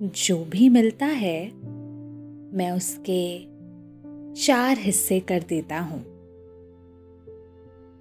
जो 0.03 0.45
भी 0.45 0.69
मिलता 0.69 1.07
है, 1.07 1.53
मैं 2.57 2.71
उसके 2.71 3.39
चार 4.35 4.79
हिस्से 4.79 5.21
कर 5.21 5.43
देता 5.43 5.79
हूँ। 5.81 6.01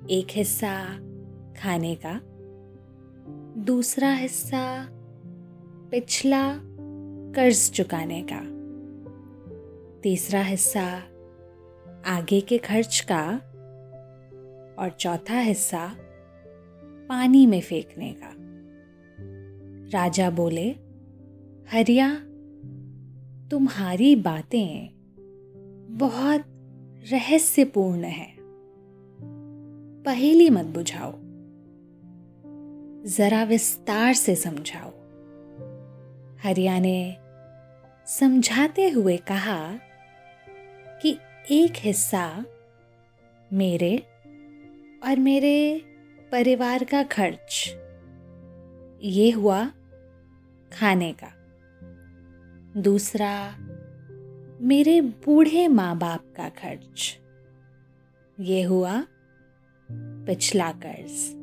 एक 0.09 0.27
हिस्सा 0.31 0.85
खाने 1.61 1.95
का, 1.95 2.21
दूसरा 3.61 4.13
हिस्सा 4.13 4.87
पिछला 5.91 6.59
कर्ज 7.35 7.71
चुकाने 7.71 8.27
का, 8.31 8.41
तीसरा 10.01 10.41
हिस्सा 10.41 11.03
आगे 12.05 12.41
के 12.41 12.57
खर्च 12.57 13.05
का 13.11 13.35
और 14.83 14.89
चौथा 14.89 15.39
हिस्सा 15.39 15.95
पानी 17.09 17.45
में 17.45 17.61
फेंकने 17.61 18.15
का। 18.23 18.33
राजा 19.99 20.29
बोले 20.29 20.90
हरिया, 21.69 22.15
तुम्हारी 23.51 24.15
बातें 24.15 24.89
बहुत 25.91 26.43
रहस्यपूर्ण 27.11 28.03
है। 28.03 28.35
पहेली 30.03 30.49
मत 30.49 30.65
बुझाओ। 30.65 31.13
जरा 33.05 33.43
विस्तार 33.43 34.13
से 34.13 34.35
समझाओ। 34.35 34.89
हरिया 36.39 36.79
ने 36.79 37.17
समझाते 38.07 38.89
हुए 38.89 39.17
कहा 39.17 39.73
कि 41.01 41.17
एक 41.51 41.73
हिस्सा 41.77 42.45
मेरे 43.53 43.97
और 45.03 45.19
मेरे 45.19 45.81
परिवार 46.31 46.83
का 46.83 47.03
खर्च, 47.03 47.75
ये 49.03 49.31
हुआ 49.31 49.65
खाने 50.73 51.13
का। 51.13 51.40
दूसरा, 52.77 53.55
मेरे 54.61 55.01
बूढ़े 55.01 55.67
माँ 55.67 55.97
बाप 55.97 56.33
का 56.37 56.49
खर्च। 56.49 57.19
ये 58.39 58.63
हुआ 58.63 59.05
पिछला 59.91 60.71
कर्ज। 60.71 61.35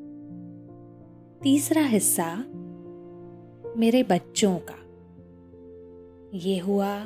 तीसरा 1.43 1.83
हिस्सा, 1.83 2.37
मेरे 3.77 4.03
बच्चों 4.03 4.59
का। 4.71 4.75
ये 6.39 6.59
हुआ 6.59 7.05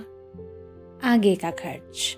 आगे 1.12 1.34
का 1.34 1.50
खर्च। 1.50 2.16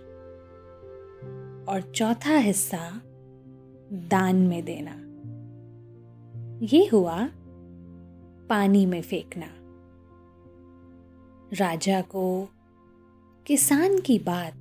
और 1.68 1.92
चौथा 1.94 2.36
हिस्सा, 2.36 3.02
दान 3.92 4.36
में 4.36 4.64
देना। 4.64 5.00
ये 6.66 6.90
हुआ 6.92 7.28
पानी 8.48 8.86
में 8.86 9.02
फेंकना। 9.02 9.63
राजा 11.54 12.00
को 12.00 12.48
किसान 13.46 14.00
की 14.00 14.18
बात 14.18 14.54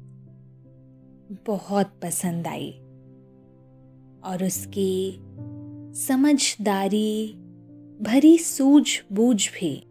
बहुत 1.47 1.99
पसंद 2.03 2.47
आई 2.47 2.71
और 4.23 4.43
उसकी 4.43 5.19
समझदारी 5.93 7.33
भरी 8.01 8.37
सूझबूझ 8.37 9.49
भी 9.49 9.87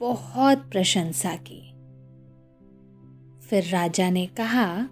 बहुत 0.00 0.58
प्रशंसा 0.58 1.36
की। 1.36 1.72
फिर 3.40 3.68
राजा 3.70 4.10
ने 4.10 4.26
कहा, 4.26 4.82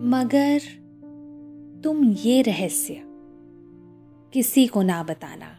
मगर 0.00 0.60
तुम 1.84 2.04
ये 2.04 2.42
रहस्य 2.42 3.02
किसी 4.32 4.66
को 4.66 4.82
ना 4.82 5.02
बताना। 5.02 5.54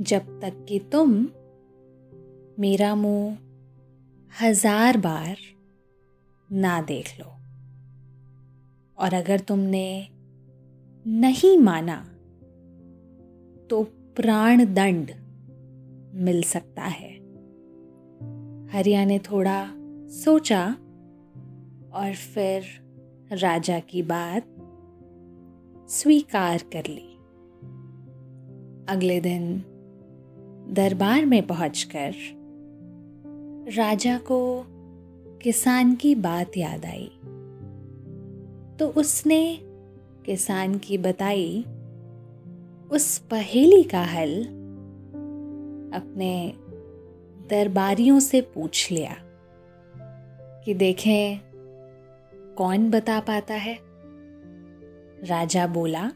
जब 0.00 0.40
तक 0.40 0.66
कि 0.68 0.78
तुम 0.78 1.28
मेरा 2.58 2.94
मुँह 2.94 3.36
हज़ार 4.42 4.96
बार 4.96 5.36
ना 6.52 6.80
देख 6.80 7.08
लो। 7.20 7.26
और 8.98 9.14
अगर 9.14 9.40
तुमने 9.40 10.08
नहीं 11.06 11.58
माना 11.58 11.96
तो 13.70 13.82
प्राण 14.16 14.64
दंड 14.74 15.10
मिल 16.14 16.42
सकता 16.42 16.82
है। 16.82 17.10
हरिया 18.72 19.04
ने 19.04 19.18
थोड़ा 19.18 19.70
सोचा 20.14 20.64
और 21.94 22.14
फिर 22.14 22.66
राजा 23.32 23.78
की 23.80 24.02
बात 24.02 24.48
स्वीकार 25.90 26.62
कर 26.72 26.86
ली। 26.88 27.06
अगले 28.88 29.20
दिन 29.20 29.54
दरबार 30.74 31.24
में 31.24 31.46
पहुंचकर 31.46 32.37
राजा 33.76 34.18
को 34.18 34.66
किसान 35.42 35.94
की 35.94 36.14
बात 36.14 36.56
याद 36.56 36.84
आई। 36.84 37.10
तो 38.78 38.88
उसने 38.88 39.58
किसान 40.26 40.78
की 40.78 40.98
बताई, 40.98 41.64
उस 42.90 43.18
पहेली 43.18 43.82
का 43.82 44.02
हल 44.04 44.42
अपने 45.94 46.52
दरबारियों 47.50 48.20
से 48.20 48.40
पूछ 48.40 48.92
लिया 48.92 49.16
कि 50.64 50.74
देखें 50.74 51.40
कौन 52.54 52.90
बता 52.90 53.20
पाता 53.20 53.54
है? 53.54 53.78
राजा 55.24 55.66
बोला, 55.66 56.12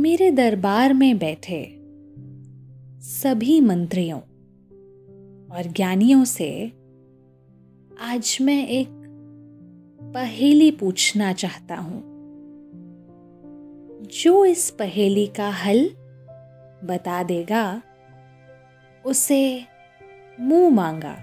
मेरे 0.00 0.30
दरबार 0.30 0.94
में 0.94 1.18
बैठे 1.18 1.76
सभी 3.00 3.60
मंत्रियों 3.60 4.20
और 5.52 5.62
ज्ञानियों 5.62 6.24
से 6.24 6.72
आज 8.00 8.38
मैं 8.40 8.68
एक 8.68 8.88
पहेली 10.14 10.70
पूछना 10.70 11.32
चाहता 11.32 11.76
हूँ। 11.76 12.10
जो 14.02 14.44
इस 14.44 14.70
पहेली 14.70 15.26
का 15.26 15.50
हल 15.50 15.88
बता 16.84 17.22
देगा, 17.22 17.82
उसे 19.06 19.64
मुँह 20.40 20.70
मांगा, 20.70 21.16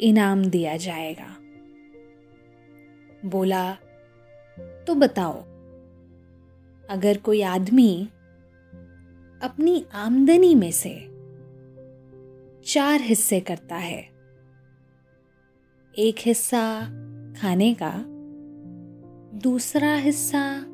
इनाम 0.00 0.44
दिया 0.44 0.76
जाएगा। 0.76 1.36
बोला 3.28 3.72
तो 4.86 4.94
बताओ, 4.94 5.32
अगर 6.90 7.18
कोई 7.18 7.42
आदमी 7.42 8.08
अपनी 9.42 9.84
आमदनी 9.94 10.54
में 10.54 10.70
से 10.70 11.07
चार 12.68 13.00
हिस्से 13.00 13.40
करता 13.40 13.76
है। 13.76 14.02
एक 15.98 16.14
हिस्सा 16.18 16.80
खाने 17.40 17.76
का, 17.82 18.04
दूसरा 19.38 19.94
हिस्सा 19.94 20.64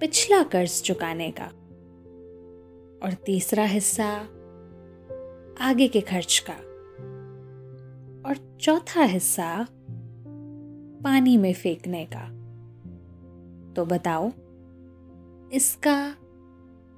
पिछला 0.00 0.42
कर्ज 0.42 0.82
चुकाने 0.82 1.30
का 1.30 1.44
और 3.06 3.12
तीसरा 3.26 3.64
हिस्सा 3.64 4.12
आगे 5.60 5.88
के 5.88 6.00
खर्च 6.00 6.44
का 6.50 6.56
और 8.28 8.58
चौथा 8.60 9.02
हिस्सा 9.02 9.66
पानी 11.04 11.36
में 11.36 11.54
फेंकने 11.54 12.08
का। 12.12 12.28
तो 13.74 13.84
बताओ, 13.84 14.32
इसका 15.52 16.16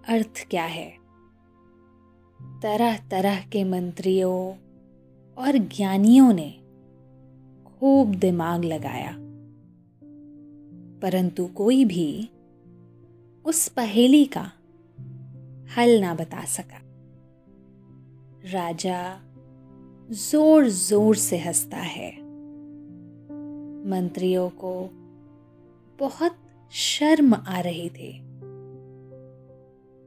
अर्थ 0.08 0.46
क्या 0.50 0.64
है? 0.64 1.07
तरह 2.62 2.96
तरह 2.96 3.40
के 3.40 3.64
मंत्रियों 3.64 4.54
और 5.44 5.58
ज्ञानियों 5.58 6.32
ने 6.32 6.50
खूब 7.66 8.14
दिमाग 8.14 8.64
लगाया। 8.64 9.16
परंतु 11.02 11.46
कोई 11.46 11.84
भी 11.84 12.30
उस 13.44 13.68
पहेली 13.68 14.24
का 14.24 14.52
हल 15.76 16.00
ना 16.00 16.14
बता 16.14 16.44
सका। 16.44 16.80
राजा 18.50 19.20
ज़ोर 20.10 20.68
ज़ोर 20.68 21.16
से 21.16 21.38
हंसता 21.38 21.76
है। 21.76 22.10
मंत्रियों 23.88 24.50
को 24.50 24.90
बहुत 25.98 26.36
शर्म 26.72 27.34
आ 27.34 27.60
रही 27.60 27.90
थी। 27.90 28.20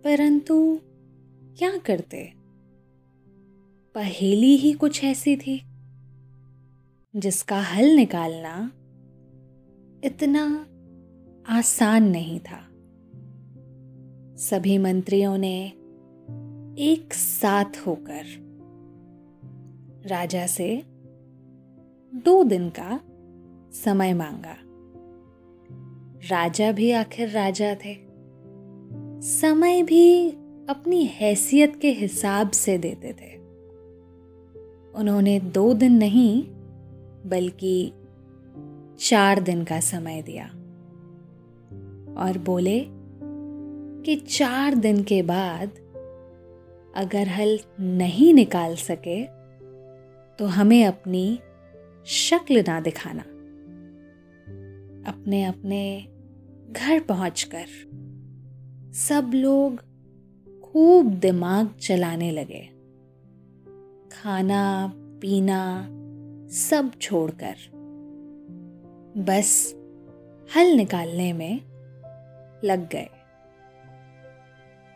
परंतु 0.03 0.79
क्या 1.57 1.77
करते? 1.77 2.40
पहेली 3.95 4.55
ही 4.55 4.73
कुछ 4.73 5.03
ऐसी 5.03 5.35
थी, 5.35 5.61
जिसका 7.15 7.61
हल 7.61 7.85
निकालना 7.85 8.71
इतना 10.03 10.67
आसान 11.57 12.03
नहीं 12.03 12.39
था। 12.39 12.67
सभी 14.37 14.77
मंत्रियों 14.77 15.37
ने 15.37 15.67
एक 16.77 17.13
साथ 17.13 17.87
होकर 17.87 18.23
राजा 20.05 20.47
से 20.47 20.83
दो 22.15 22.43
दिन 22.43 22.69
का 22.69 22.99
समय 23.71 24.13
मांगा। 24.13 24.57
राजा 26.29 26.71
भी 26.71 26.91
आखिर 26.91 27.29
राजा 27.29 27.75
थे। 27.75 27.97
समय 29.21 29.83
भी 29.83 30.29
अपनी 30.69 31.05
हैसियत 31.05 31.75
के 31.75 31.91
हिसाब 31.91 32.51
से 32.51 32.77
देते 32.77 33.13
थे। 33.13 33.40
उन्होंने 34.95 35.39
दो 35.39 35.73
दिन 35.73 35.97
नहीं, 35.97 36.43
बल्कि 37.29 37.93
चार 38.99 39.39
दिन 39.39 39.63
का 39.63 39.79
समय 39.79 40.21
दिया। 40.21 40.45
और 42.17 42.37
बोले 42.37 42.85
कि 44.05 44.15
चार 44.15 44.75
दिन 44.75 45.03
के 45.03 45.21
बाद 45.21 45.69
अगर 46.95 47.27
हल 47.27 47.59
नहीं 47.79 48.33
निकाल 48.33 48.75
सके 48.75 49.23
तो 50.39 50.45
हमें 50.45 50.85
अपनी 50.85 51.39
शक्ल 52.05 52.63
ना 52.67 52.79
दिखाना। 52.81 53.21
अपने 55.11 55.43
अपने 55.43 56.07
घर 56.71 56.99
पहुंचकर 56.99 57.65
सब 58.95 59.31
लोग 59.35 59.81
खूब 60.61 61.13
दिमाग 61.13 61.69
चलाने 61.81 62.31
लगे। 62.31 62.80
खाना, 64.23 64.93
पीना, 64.95 65.87
सब 66.51 66.91
छोड़कर। 67.01 67.55
बस 69.17 69.73
हल 70.55 70.67
निकालने 70.67 71.33
में 71.33 71.61
लग 72.63 72.89
गए। 72.89 73.09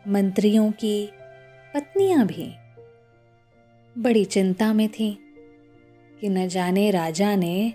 मंत्रियों 0.08 0.70
की 0.70 1.10
पत्नियाँ 1.74 2.26
भी 2.26 2.54
बड़ी 3.98 4.24
चिंता 4.24 4.72
में 4.72 4.88
थीं 4.88 5.16
कि 6.20 6.28
न 6.28 6.48
जाने 6.48 6.90
राजा 6.90 7.36
ने 7.36 7.74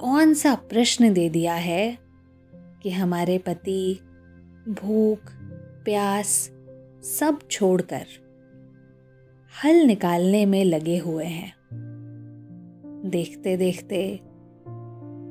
कौन 0.00 0.34
सा 0.34 0.54
प्रश्न 0.54 1.12
दे 1.12 1.28
दिया 1.28 1.54
है 1.54 1.98
कि 2.82 2.90
हमारे 2.90 3.38
पति, 3.38 3.98
भूख, 4.68 5.20
प्यास 5.84 6.50
सब 7.18 7.38
छोड़कर 7.50 8.23
हल 9.62 9.76
निकालने 9.76 10.46
में 10.46 10.64
लगे 10.64 10.98
हुए 10.98 11.24
हैं। 11.24 11.54
देखते 13.04 13.56
देखते 13.56 14.20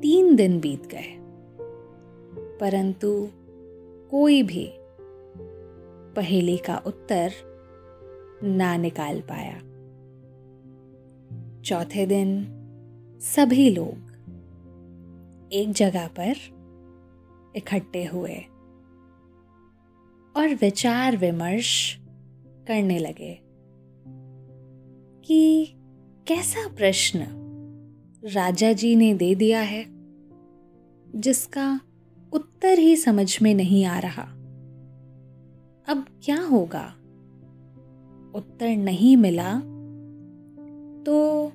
तीन 0.02 0.36
दिन 0.36 0.60
बीत 0.60 0.86
गए। 0.86 1.16
परंतु 2.60 3.28
कोई 4.10 4.42
भी 4.42 4.70
पहेली 6.16 6.56
का 6.56 6.76
उत्तर 6.76 7.32
ना 8.44 8.76
निकाल 8.76 9.20
पाया। 9.20 9.58
चौथे 11.60 12.06
दिन 12.06 12.46
सभी 13.20 13.70
लोग 13.70 14.10
एक 15.52 15.72
जगह 15.72 16.06
पर 16.06 16.34
इकट्ठे 17.56 18.04
हुए 18.04 18.36
और 20.36 20.54
विचार 20.54 21.16
विमर्श 21.16 21.98
करने 22.68 22.98
लगे। 22.98 23.43
कि 25.24 25.74
कैसा 26.26 26.68
प्रश्न 26.68 27.26
राजा 28.24 28.72
जी 28.72 28.96
ने 28.96 29.14
दे 29.14 29.34
दिया 29.34 29.60
है, 29.60 29.86
जिसका 31.16 31.80
उत्तर 32.32 32.78
ही 32.78 32.96
समझ 32.96 33.42
में 33.42 33.54
नहीं 33.54 33.84
आ 33.84 33.98
रहा। 33.98 34.22
अब 35.88 36.06
क्या 36.24 36.40
होगा? 36.42 36.84
उत्तर 38.34 38.76
नहीं 38.76 39.16
मिला 39.16 39.60
तो 41.06 41.52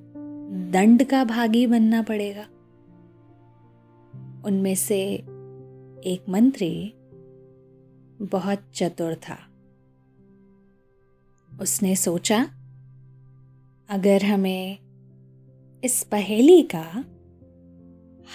दंड 0.71 1.03
का 1.03 1.23
भागी 1.23 1.67
बनना 1.67 2.01
पड़ेगा। 2.01 2.47
उनमें 4.45 4.75
से 4.75 5.01
एक 6.05 6.25
मंत्री 6.29 6.93
बहुत 8.21 8.59
चतुर 8.73 9.15
था। 9.15 9.37
उसने 11.61 11.95
सोचा 11.95 12.58
अगर 13.89 14.23
हमें 14.23 14.77
इस 15.83 16.03
पहेली 16.03 16.61
का 16.61 17.05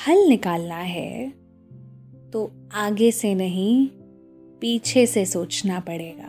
हल 0.07 0.29
निकालना 0.29 0.77
है 0.77 1.31
तो 2.33 2.69
आगे 2.73 3.11
से 3.11 3.35
नहीं, 3.35 3.89
पीछे 4.61 5.07
से 5.07 5.27
सोचना 5.27 5.81
पड़ेगा। 5.81 6.29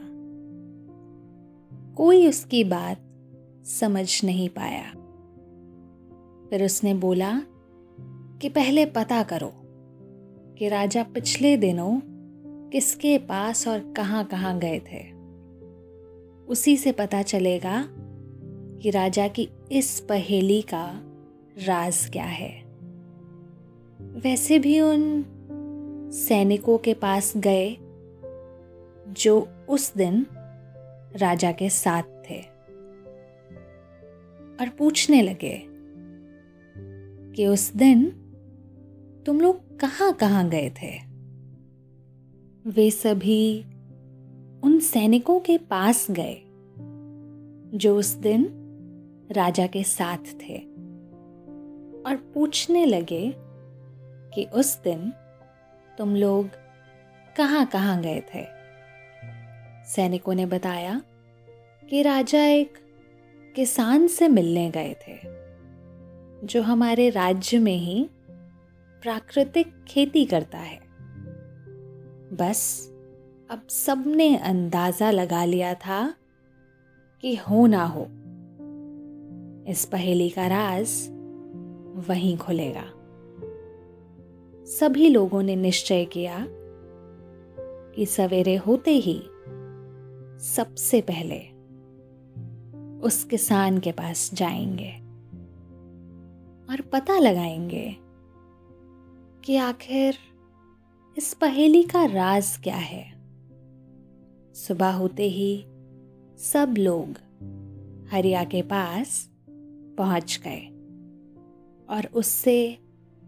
कोई 1.96 2.28
उसकी 2.28 2.64
बात 2.64 3.02
समझ 3.66 4.24
नहीं 4.24 4.50
पाया। 4.50 4.92
फिर 6.50 6.66
उसने 6.66 6.94
बोला 6.94 7.42
कि 8.42 8.50
पहले 8.50 8.86
पता 8.86 9.24
करो 9.24 9.52
कि 10.56 10.70
राजा 10.70 11.04
पिछले 11.04 11.58
दिनों 11.58 12.00
किसके 12.70 13.18
पास 13.18 13.68
और 13.68 13.94
कहाँ 13.98 14.26
कहाँ 14.26 14.60
गए 14.60 14.80
थे। 14.80 15.12
उसी 16.46 16.78
से 16.78 16.92
पता 16.92 17.22
चलेगा 17.22 17.90
कि 18.86 18.92
राजा 18.92 19.28
की 19.28 19.50
इस 19.72 20.00
पहेली 20.00 20.62
का 20.62 21.02
राज 21.66 22.10
क्या 22.14 22.26
है। 22.26 22.64
वैसे 24.02 24.60
भी 24.60 24.82
उन 24.82 25.26
सैनिकों 26.14 26.78
के 26.78 26.94
पास 26.94 27.34
गए 27.38 27.78
जो 29.08 29.50
उस 29.70 29.94
दिन 29.96 30.26
राजा 31.16 31.52
के 31.52 31.70
साथ 31.70 32.04
थे 32.04 32.42
और 34.60 34.70
पूछने 34.78 35.22
लगे 35.22 35.64
कि 37.36 37.48
उस 37.48 37.74
दिन 37.74 38.06
तुम 39.26 39.42
लोग 39.42 39.80
कहाँ 39.80 40.14
कहाँ 40.14 40.50
गए 40.50 40.70
थे। 40.70 41.00
वे 42.70 42.92
सभी 42.92 43.62
उन 44.64 44.80
सैनिकों 44.80 45.40
के 45.40 45.58
पास 45.58 46.08
गए 46.12 46.42
जो 47.78 47.98
उस 47.98 48.14
दिन 48.14 48.62
राजा 49.32 49.68
के 49.68 49.84
साथ 49.84 50.18
थे 50.18 50.58
और 52.02 52.32
पूछने 52.34 52.86
लगे 52.86 53.34
कि 54.36 54.46
उस 54.54 54.82
दिन 54.82 55.14
तुम 55.98 56.16
लोग 56.16 56.50
कहाँ 57.38 57.66
कहाँ 57.66 58.02
गए 58.02 58.20
थे? 58.20 58.46
सैनिकों 59.86 60.34
ने 60.34 60.46
बताया 60.46 61.02
कि 61.90 62.02
राजा 62.02 62.46
एक 62.46 62.74
किसान 63.56 64.08
से 64.08 64.28
मिलने 64.28 64.70
गए 64.70 64.96
थे, 65.08 65.20
जो 66.48 66.62
हमारे 66.62 67.10
राज्य 67.10 67.60
में 67.60 67.78
ही 67.78 68.10
प्राकृतिक 69.02 69.86
खेती 69.88 70.26
करता 70.26 70.58
है। 70.58 70.80
बस 72.34 72.92
अब 73.52 73.68
सबने 73.70 74.38
अंदाज़ा 74.38 75.12
लगा 75.12 75.46
लिया 75.46 75.74
था 75.74 76.14
कि 77.22 77.36
हो 77.36 77.68
ना 77.68 77.86
हो 77.86 78.08
इस 79.68 79.86
पहेली 79.86 80.30
का 80.30 80.48
राज 80.48 81.10
वहीं 82.08 82.38
खुलेगा। 82.38 82.84
सभी 84.66 85.10
लोगों 85.10 85.44
ने 85.44 85.56
निश्चय 85.56 86.06
किया 86.06 86.48
कि 87.96 88.06
सवेरे 88.06 88.56
होते 88.56 88.92
ही 88.92 89.22
सबसे 90.40 91.02
पहले 91.02 91.40
उस 93.00 93.24
किसान 93.24 93.80
के 93.80 93.92
पास 93.92 94.32
जाएँगे 94.34 94.92
और 96.74 96.82
पता 96.82 97.20
लगाएँगे 97.20 97.96
कि 99.46 99.58
आखिर 99.58 100.16
इस 101.18 101.34
पहेली 101.34 101.84
का 101.84 102.06
राज 102.06 102.58
क्या 102.64 102.78
है। 102.78 103.16
सुबह 104.54 104.92
होते 104.92 105.24
ही 105.24 105.66
सब 106.38 106.76
लोग 106.78 107.10
हरिया 108.12 108.44
के 108.44 108.62
पास 108.62 109.35
पहुँच 109.98 110.40
गए 110.44 110.62
और 111.90 112.08
उससे 112.14 112.78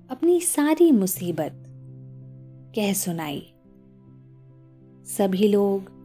अपनी 0.09 0.39
सारी 0.41 0.91
मुसीबत 0.91 1.63
कह 2.75 2.93
सुनाई। 2.93 3.39
सभी 5.07 5.47
लोग 5.47 5.95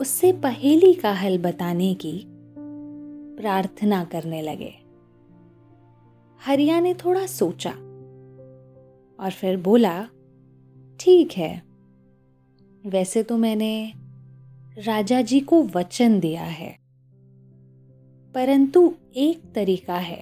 उससे 0.00 0.32
पहेली 0.32 0.92
का 0.94 1.12
हल 1.12 1.38
बताने 1.38 1.94
की 1.94 2.22
प्रार्थना 3.38 4.04
करने 4.04 4.42
लगे। 4.42 4.72
हरिया 6.40 6.80
ने 6.80 6.94
थोड़ा 6.94 7.26
सोचा 7.26 7.70
और 9.18 9.30
फिर 9.30 9.56
बोला, 9.56 10.08
ठीक 11.00 11.32
है, 11.32 11.62
वैसे 12.86 13.22
तो 13.22 13.36
मैंने 13.36 13.92
राजा 14.78 15.20
जी 15.22 15.40
को 15.40 15.62
वचन 15.62 16.20
दिया 16.20 16.42
है। 16.42 16.85
परंतु 18.36 18.92
एक 19.16 19.40
तरीका 19.54 19.96
है। 19.96 20.18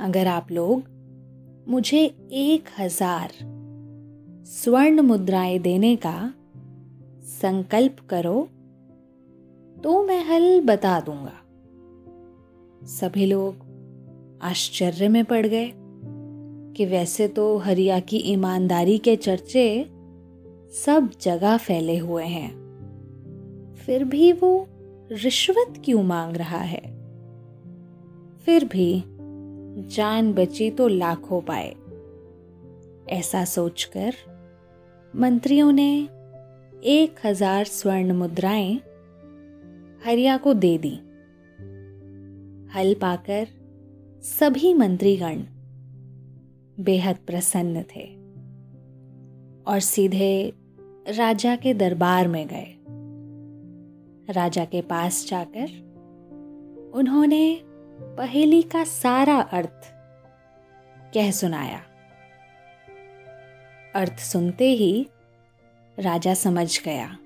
अगर 0.00 0.26
आप 0.26 0.50
लोग 0.52 0.82
मुझे 1.68 2.02
एक 2.32 2.68
हज़ार 2.78 3.32
स्वर्ण 4.44 5.00
मुद्राएँ 5.00 5.58
देने 5.58 5.94
का 5.96 6.34
संकल्प 7.22 7.96
करो 8.10 8.48
तो 9.76 10.02
मैं 10.04 10.22
हल 10.24 10.60
बता 10.60 11.00
दूँगा। 11.00 11.34
सभी 12.86 13.26
लोग 13.26 13.56
आश्चर्य 14.42 15.08
में 15.08 15.24
पड़ 15.24 15.46
गए 15.46 15.70
कि 16.76 16.86
वैसे 16.86 17.28
तो 17.28 17.56
हरिया 17.58 17.98
की 18.00 18.16
ईमानदारी 18.16 18.98
के 18.98 19.16
चर्चे 19.16 19.66
सब 20.74 21.10
जगह 21.20 21.56
फैले 21.56 21.98
हुए 21.98 22.24
हैं। 22.24 22.50
फिर 23.76 24.04
भी 24.04 24.32
वो 24.32 24.68
रिश्वत 25.22 25.82
क्यों 25.84 26.02
मांग 26.02 26.36
रहा 26.36 26.58
है? 26.58 26.80
फिर 28.44 28.64
भी 28.64 29.04
जान 29.88 30.32
बची 30.32 30.70
तो 30.70 30.88
लाखों 30.88 31.40
पाए। 31.40 31.74
ऐसा 33.08 33.44
सोचकर 33.44 34.14
मंत्रियों 35.16 35.72
ने 35.72 36.08
एक 36.84 37.26
हज़ार 37.26 37.64
स्वर्ण 37.64 38.12
मुद्राएँ 38.12 38.74
हरिया 40.04 40.36
को 40.36 40.54
दे 40.54 40.78
दी। 40.78 40.94
हल 42.74 42.94
पाकर 42.94 43.48
सभी 44.22 44.74
मंत्रीगण 44.74 45.42
बेहद 46.80 47.16
प्रसन्न 47.26 47.82
थे 47.82 48.04
और 49.64 49.80
सीधे 49.80 50.52
राजा 51.08 51.56
के 51.56 51.74
दरबार 51.74 52.28
में 52.28 52.46
गए। 52.48 52.83
राजा 54.30 54.64
के 54.64 54.82
पास 54.82 55.26
जाकर 55.28 55.66
उन्होंने 56.94 57.60
पहेली 58.00 58.62
का 58.62 58.84
सारा 58.84 59.40
अर्थ 59.40 59.94
कह 61.14 61.30
सुनाया। 61.30 61.78
अर्थ 63.94 64.18
सुनते 64.18 64.70
ही 64.70 65.06
राजा 65.98 66.34
समझ 66.34 66.84
गया। 66.84 67.18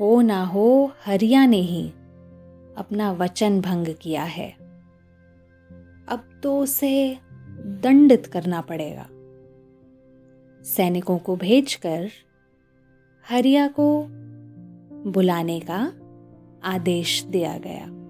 हो 0.00 0.20
ना 0.20 0.44
हो 0.44 0.92
हरिया 1.04 1.46
ने 1.46 1.56
ही 1.56 1.88
अपना 2.76 3.12
वचन 3.12 3.60
भंग 3.60 3.94
किया 3.94 4.22
है। 4.22 4.50
अब 6.08 6.40
तो 6.42 6.58
उसे 6.58 7.18
दंडित 7.82 8.26
करना 8.26 8.60
पड़ेगा। 8.60 9.08
सैनिकों 10.64 11.18
को 11.18 11.36
भेजकर 11.36 12.10
हरिया 13.28 13.68
को 13.68 14.06
बुलाने 15.06 15.60
का 15.60 15.92
आदेश 16.64 17.22
दिया 17.22 17.58
गया। 17.58 18.02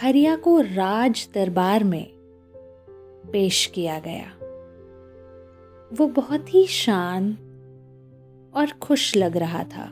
हरिया 0.00 0.36
को 0.36 0.60
राज 0.60 1.28
दरबार 1.34 1.84
में 1.84 2.10
पेश 3.32 3.66
किया 3.66 3.98
गया। 3.98 4.30
वो 5.96 6.06
बहुत 6.06 6.54
ही 6.54 6.66
शांत 6.66 7.38
और 8.54 8.70
खुश 8.70 9.16
लग 9.16 9.36
रहा 9.36 9.64
था। 9.64 9.90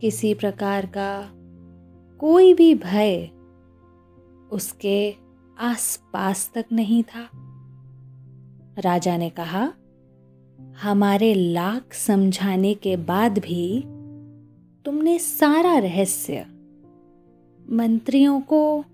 किसी 0.00 0.34
प्रकार 0.34 0.86
का 0.86 1.30
कोई 2.18 2.54
भी 2.54 2.74
भय 2.74 3.30
उसके 4.52 5.14
आसपास 5.58 6.50
तक 6.54 6.64
नहीं 6.72 7.02
था। 7.02 7.30
राजा 8.78 9.16
ने 9.16 9.30
कहा, 9.30 9.72
हमारे 10.82 11.34
लाख 11.34 11.92
समझाने 11.92 12.74
के 12.74 12.96
बाद 12.96 13.38
भी 13.38 13.84
तुमने 14.84 15.18
सारा 15.18 15.78
रहस्य 15.78 16.46
मंत्रियों 17.70 18.40
को 18.40 18.84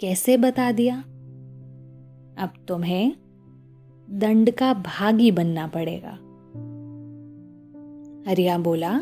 कैसे 0.00 0.36
बता 0.36 0.72
दिया? 0.72 0.96
अब 2.38 2.50
तुम्हें 2.68 3.12
दंड 4.10 4.50
का 4.50 4.74
भागी 4.74 5.30
बनना 5.30 5.66
पड़ेगा। 5.66 6.12
हरिया 8.30 8.58
बोला, 8.58 8.92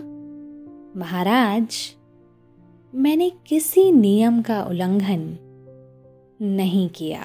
महाराज, 0.96 1.96
मैंने 2.94 3.32
किसी 3.46 3.92
नियम 3.92 4.42
का 4.42 4.64
उल्लंघन 4.64 5.38
नहीं 6.42 6.88
किया 6.88 7.22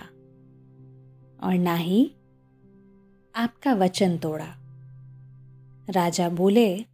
और 1.43 1.53
ना 1.53 1.75
ही 1.75 2.11
आपका 3.35 3.73
वचन 3.73 4.17
तोड़ा। 4.17 4.47
राजा 5.89 6.29
बोले 6.29 6.85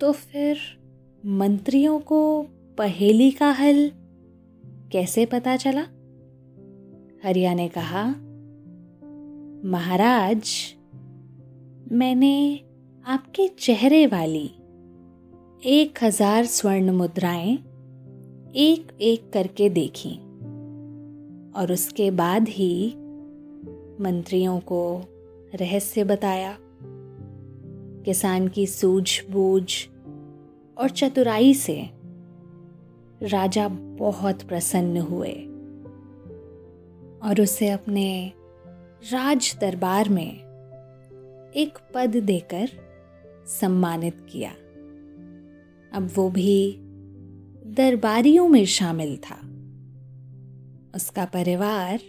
तो 0.00 0.12
फिर 0.12 0.77
मंत्रियों 1.26 2.00
को 2.00 2.42
पहेली 2.78 3.30
का 3.30 3.50
हल 3.50 3.90
कैसे 4.92 5.26
पता 5.26 5.56
चला? 5.56 5.80
हरिया 7.24 7.54
ने 7.54 7.68
कहा, 7.68 8.04
महाराज, 9.68 10.50
मैंने 11.92 12.60
आपके 13.06 13.48
चेहरे 13.48 14.06
वाली 14.06 14.50
एक 15.64 15.98
हज़ार 16.02 16.44
स्वर्ण 16.44 16.90
मुद्राएँ 16.90 17.54
एक 18.56 18.98
एक 19.00 19.30
करके 19.32 19.68
देखी 19.68 20.14
और 21.52 21.72
उसके 21.72 22.10
बाद 22.10 22.48
ही 22.48 22.94
मंत्रियों 24.00 24.60
को 24.60 25.02
रहस्य 25.54 26.04
बताया। 26.04 26.58
किसान 28.04 28.48
की 28.48 28.66
सूझबूझ 28.66 29.72
और 30.78 30.90
चतुराई 30.90 31.54
से 31.54 31.90
राजा 33.22 33.68
बहुत 33.68 34.42
प्रसन्न 34.42 34.96
हुए 34.96 35.32
और 37.28 37.40
उसे 37.40 37.68
अपने 37.68 38.32
राज 39.12 39.58
दरबार 39.60 40.08
में 40.08 40.34
एक 41.56 41.78
पद 41.94 42.16
देकर 42.16 42.68
सम्मानित 43.46 44.26
किया। 44.32 44.50
अब 45.92 46.10
वो 46.14 46.30
भी 46.30 46.76
दरबारियों 47.66 48.48
में 48.48 48.64
शामिल 48.64 49.16
था। 49.16 49.38
उसका 50.94 51.24
परिवार 51.24 52.00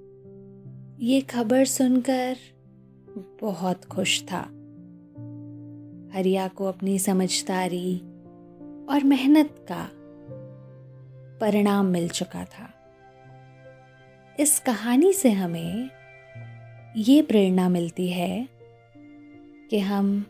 ये 1.00 1.22
खबर 1.22 1.66
सुनकर 1.66 2.38
बहुत 3.42 3.86
खुश 3.86 4.24
था। 4.24 4.42
हरिया 6.18 6.48
को 6.48 6.66
अपनी 6.66 7.00
समझदारी 7.00 8.02
और 8.90 9.04
मेहनत 9.04 9.66
का 9.72 9.90
परिणाम 11.40 11.86
मिल 11.86 12.10
चुका 12.10 12.46
था। 12.46 12.74
इस 14.40 14.60
कहानी 14.60 15.14
से 15.14 15.32
हमें 15.32 15.90
ये 16.98 17.22
प्रेरणा 17.22 17.70
मिलती 17.70 18.10
है 18.10 18.50
कि 19.70 19.80
हम 19.80 20.26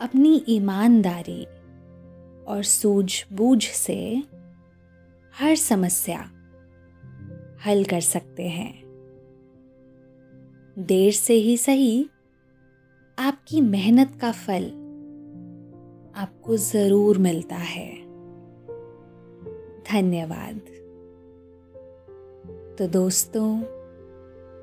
अपनी 0.00 0.44
ईमानदारी 0.48 1.44
और 2.44 2.62
सूझबूझ 2.62 3.64
से 3.64 4.22
हर 5.40 5.54
समस्या 5.56 6.30
हल 7.66 7.84
कर 7.84 8.00
सकते 8.00 8.48
हैं। 8.48 8.82
देर 10.78 11.12
से 11.12 11.34
ही 11.34 11.56
सही, 11.56 12.10
आपकी 13.18 13.60
मेहनत 13.60 14.18
का 14.20 14.32
फल 14.32 14.79
आपको 16.20 16.56
ज़रूर 16.56 17.18
मिलता 17.18 17.56
है। 17.56 17.96
धन्यवाद। 19.92 20.56
तो 22.78 22.86
दोस्तों, 22.86 23.60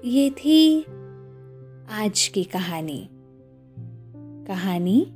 ये 0.10 0.30
थी 0.30 0.82
आज 1.92 2.32
की 2.34 2.44
कहानी। 2.44 3.10
कहानी 4.48 5.14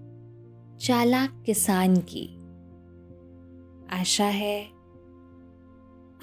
चालाक 0.79 1.43
किसान 1.45 1.95
की। 1.97 2.35
आशा 3.99 4.25
है 4.25 4.65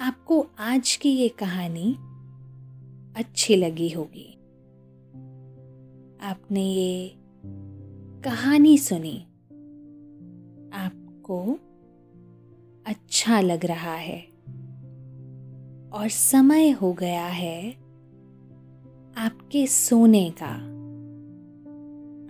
आपको 0.01 0.47
आज 0.59 0.95
की 0.95 1.09
ये 1.09 1.29
कहानी 1.29 1.93
अच्छी 3.15 3.55
लगी 3.55 3.89
होगी। 3.89 4.33
आपने 6.21 6.65
ये 6.65 7.15
कहानी 8.23 8.77
सुनी। 8.77 9.25
आपको 10.73 11.59
अच्छा 12.87 13.41
लग 13.41 13.65
रहा 13.65 13.95
है 13.95 14.19
और 15.89 16.09
समय 16.09 16.69
हो 16.69 16.93
गया 16.93 17.25
है 17.25 17.71
आपके 19.17 19.67
सोने 19.67 20.31
का। 20.43 20.55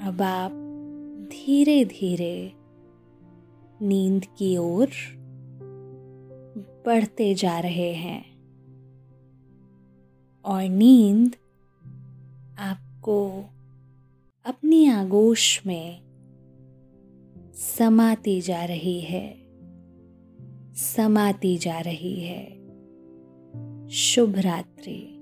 अब 0.08 0.22
आप 0.22 0.52
धीरे 1.32 1.86
धीरे 1.86 2.54
नींद 3.82 4.26
की 4.26 4.58
ओर 4.58 4.90
बढ़ते 6.86 7.36
जा 7.36 7.60
रहे 7.60 7.94
हैं 7.94 8.40
और 10.46 10.64
नींद 10.64 11.36
आपको 12.60 13.46
अपनी 14.46 14.88
आगोश 14.88 15.62
में 15.66 16.09
समाती 17.60 18.42
जा 18.42 18.66
रही 18.66 19.02
है। 19.02 19.42
समाती 20.74 21.58
जा 21.58 21.80
रही 21.80 22.20
है। 22.20 22.46
शुभ 23.88 24.36
रात्रि। 24.38 25.19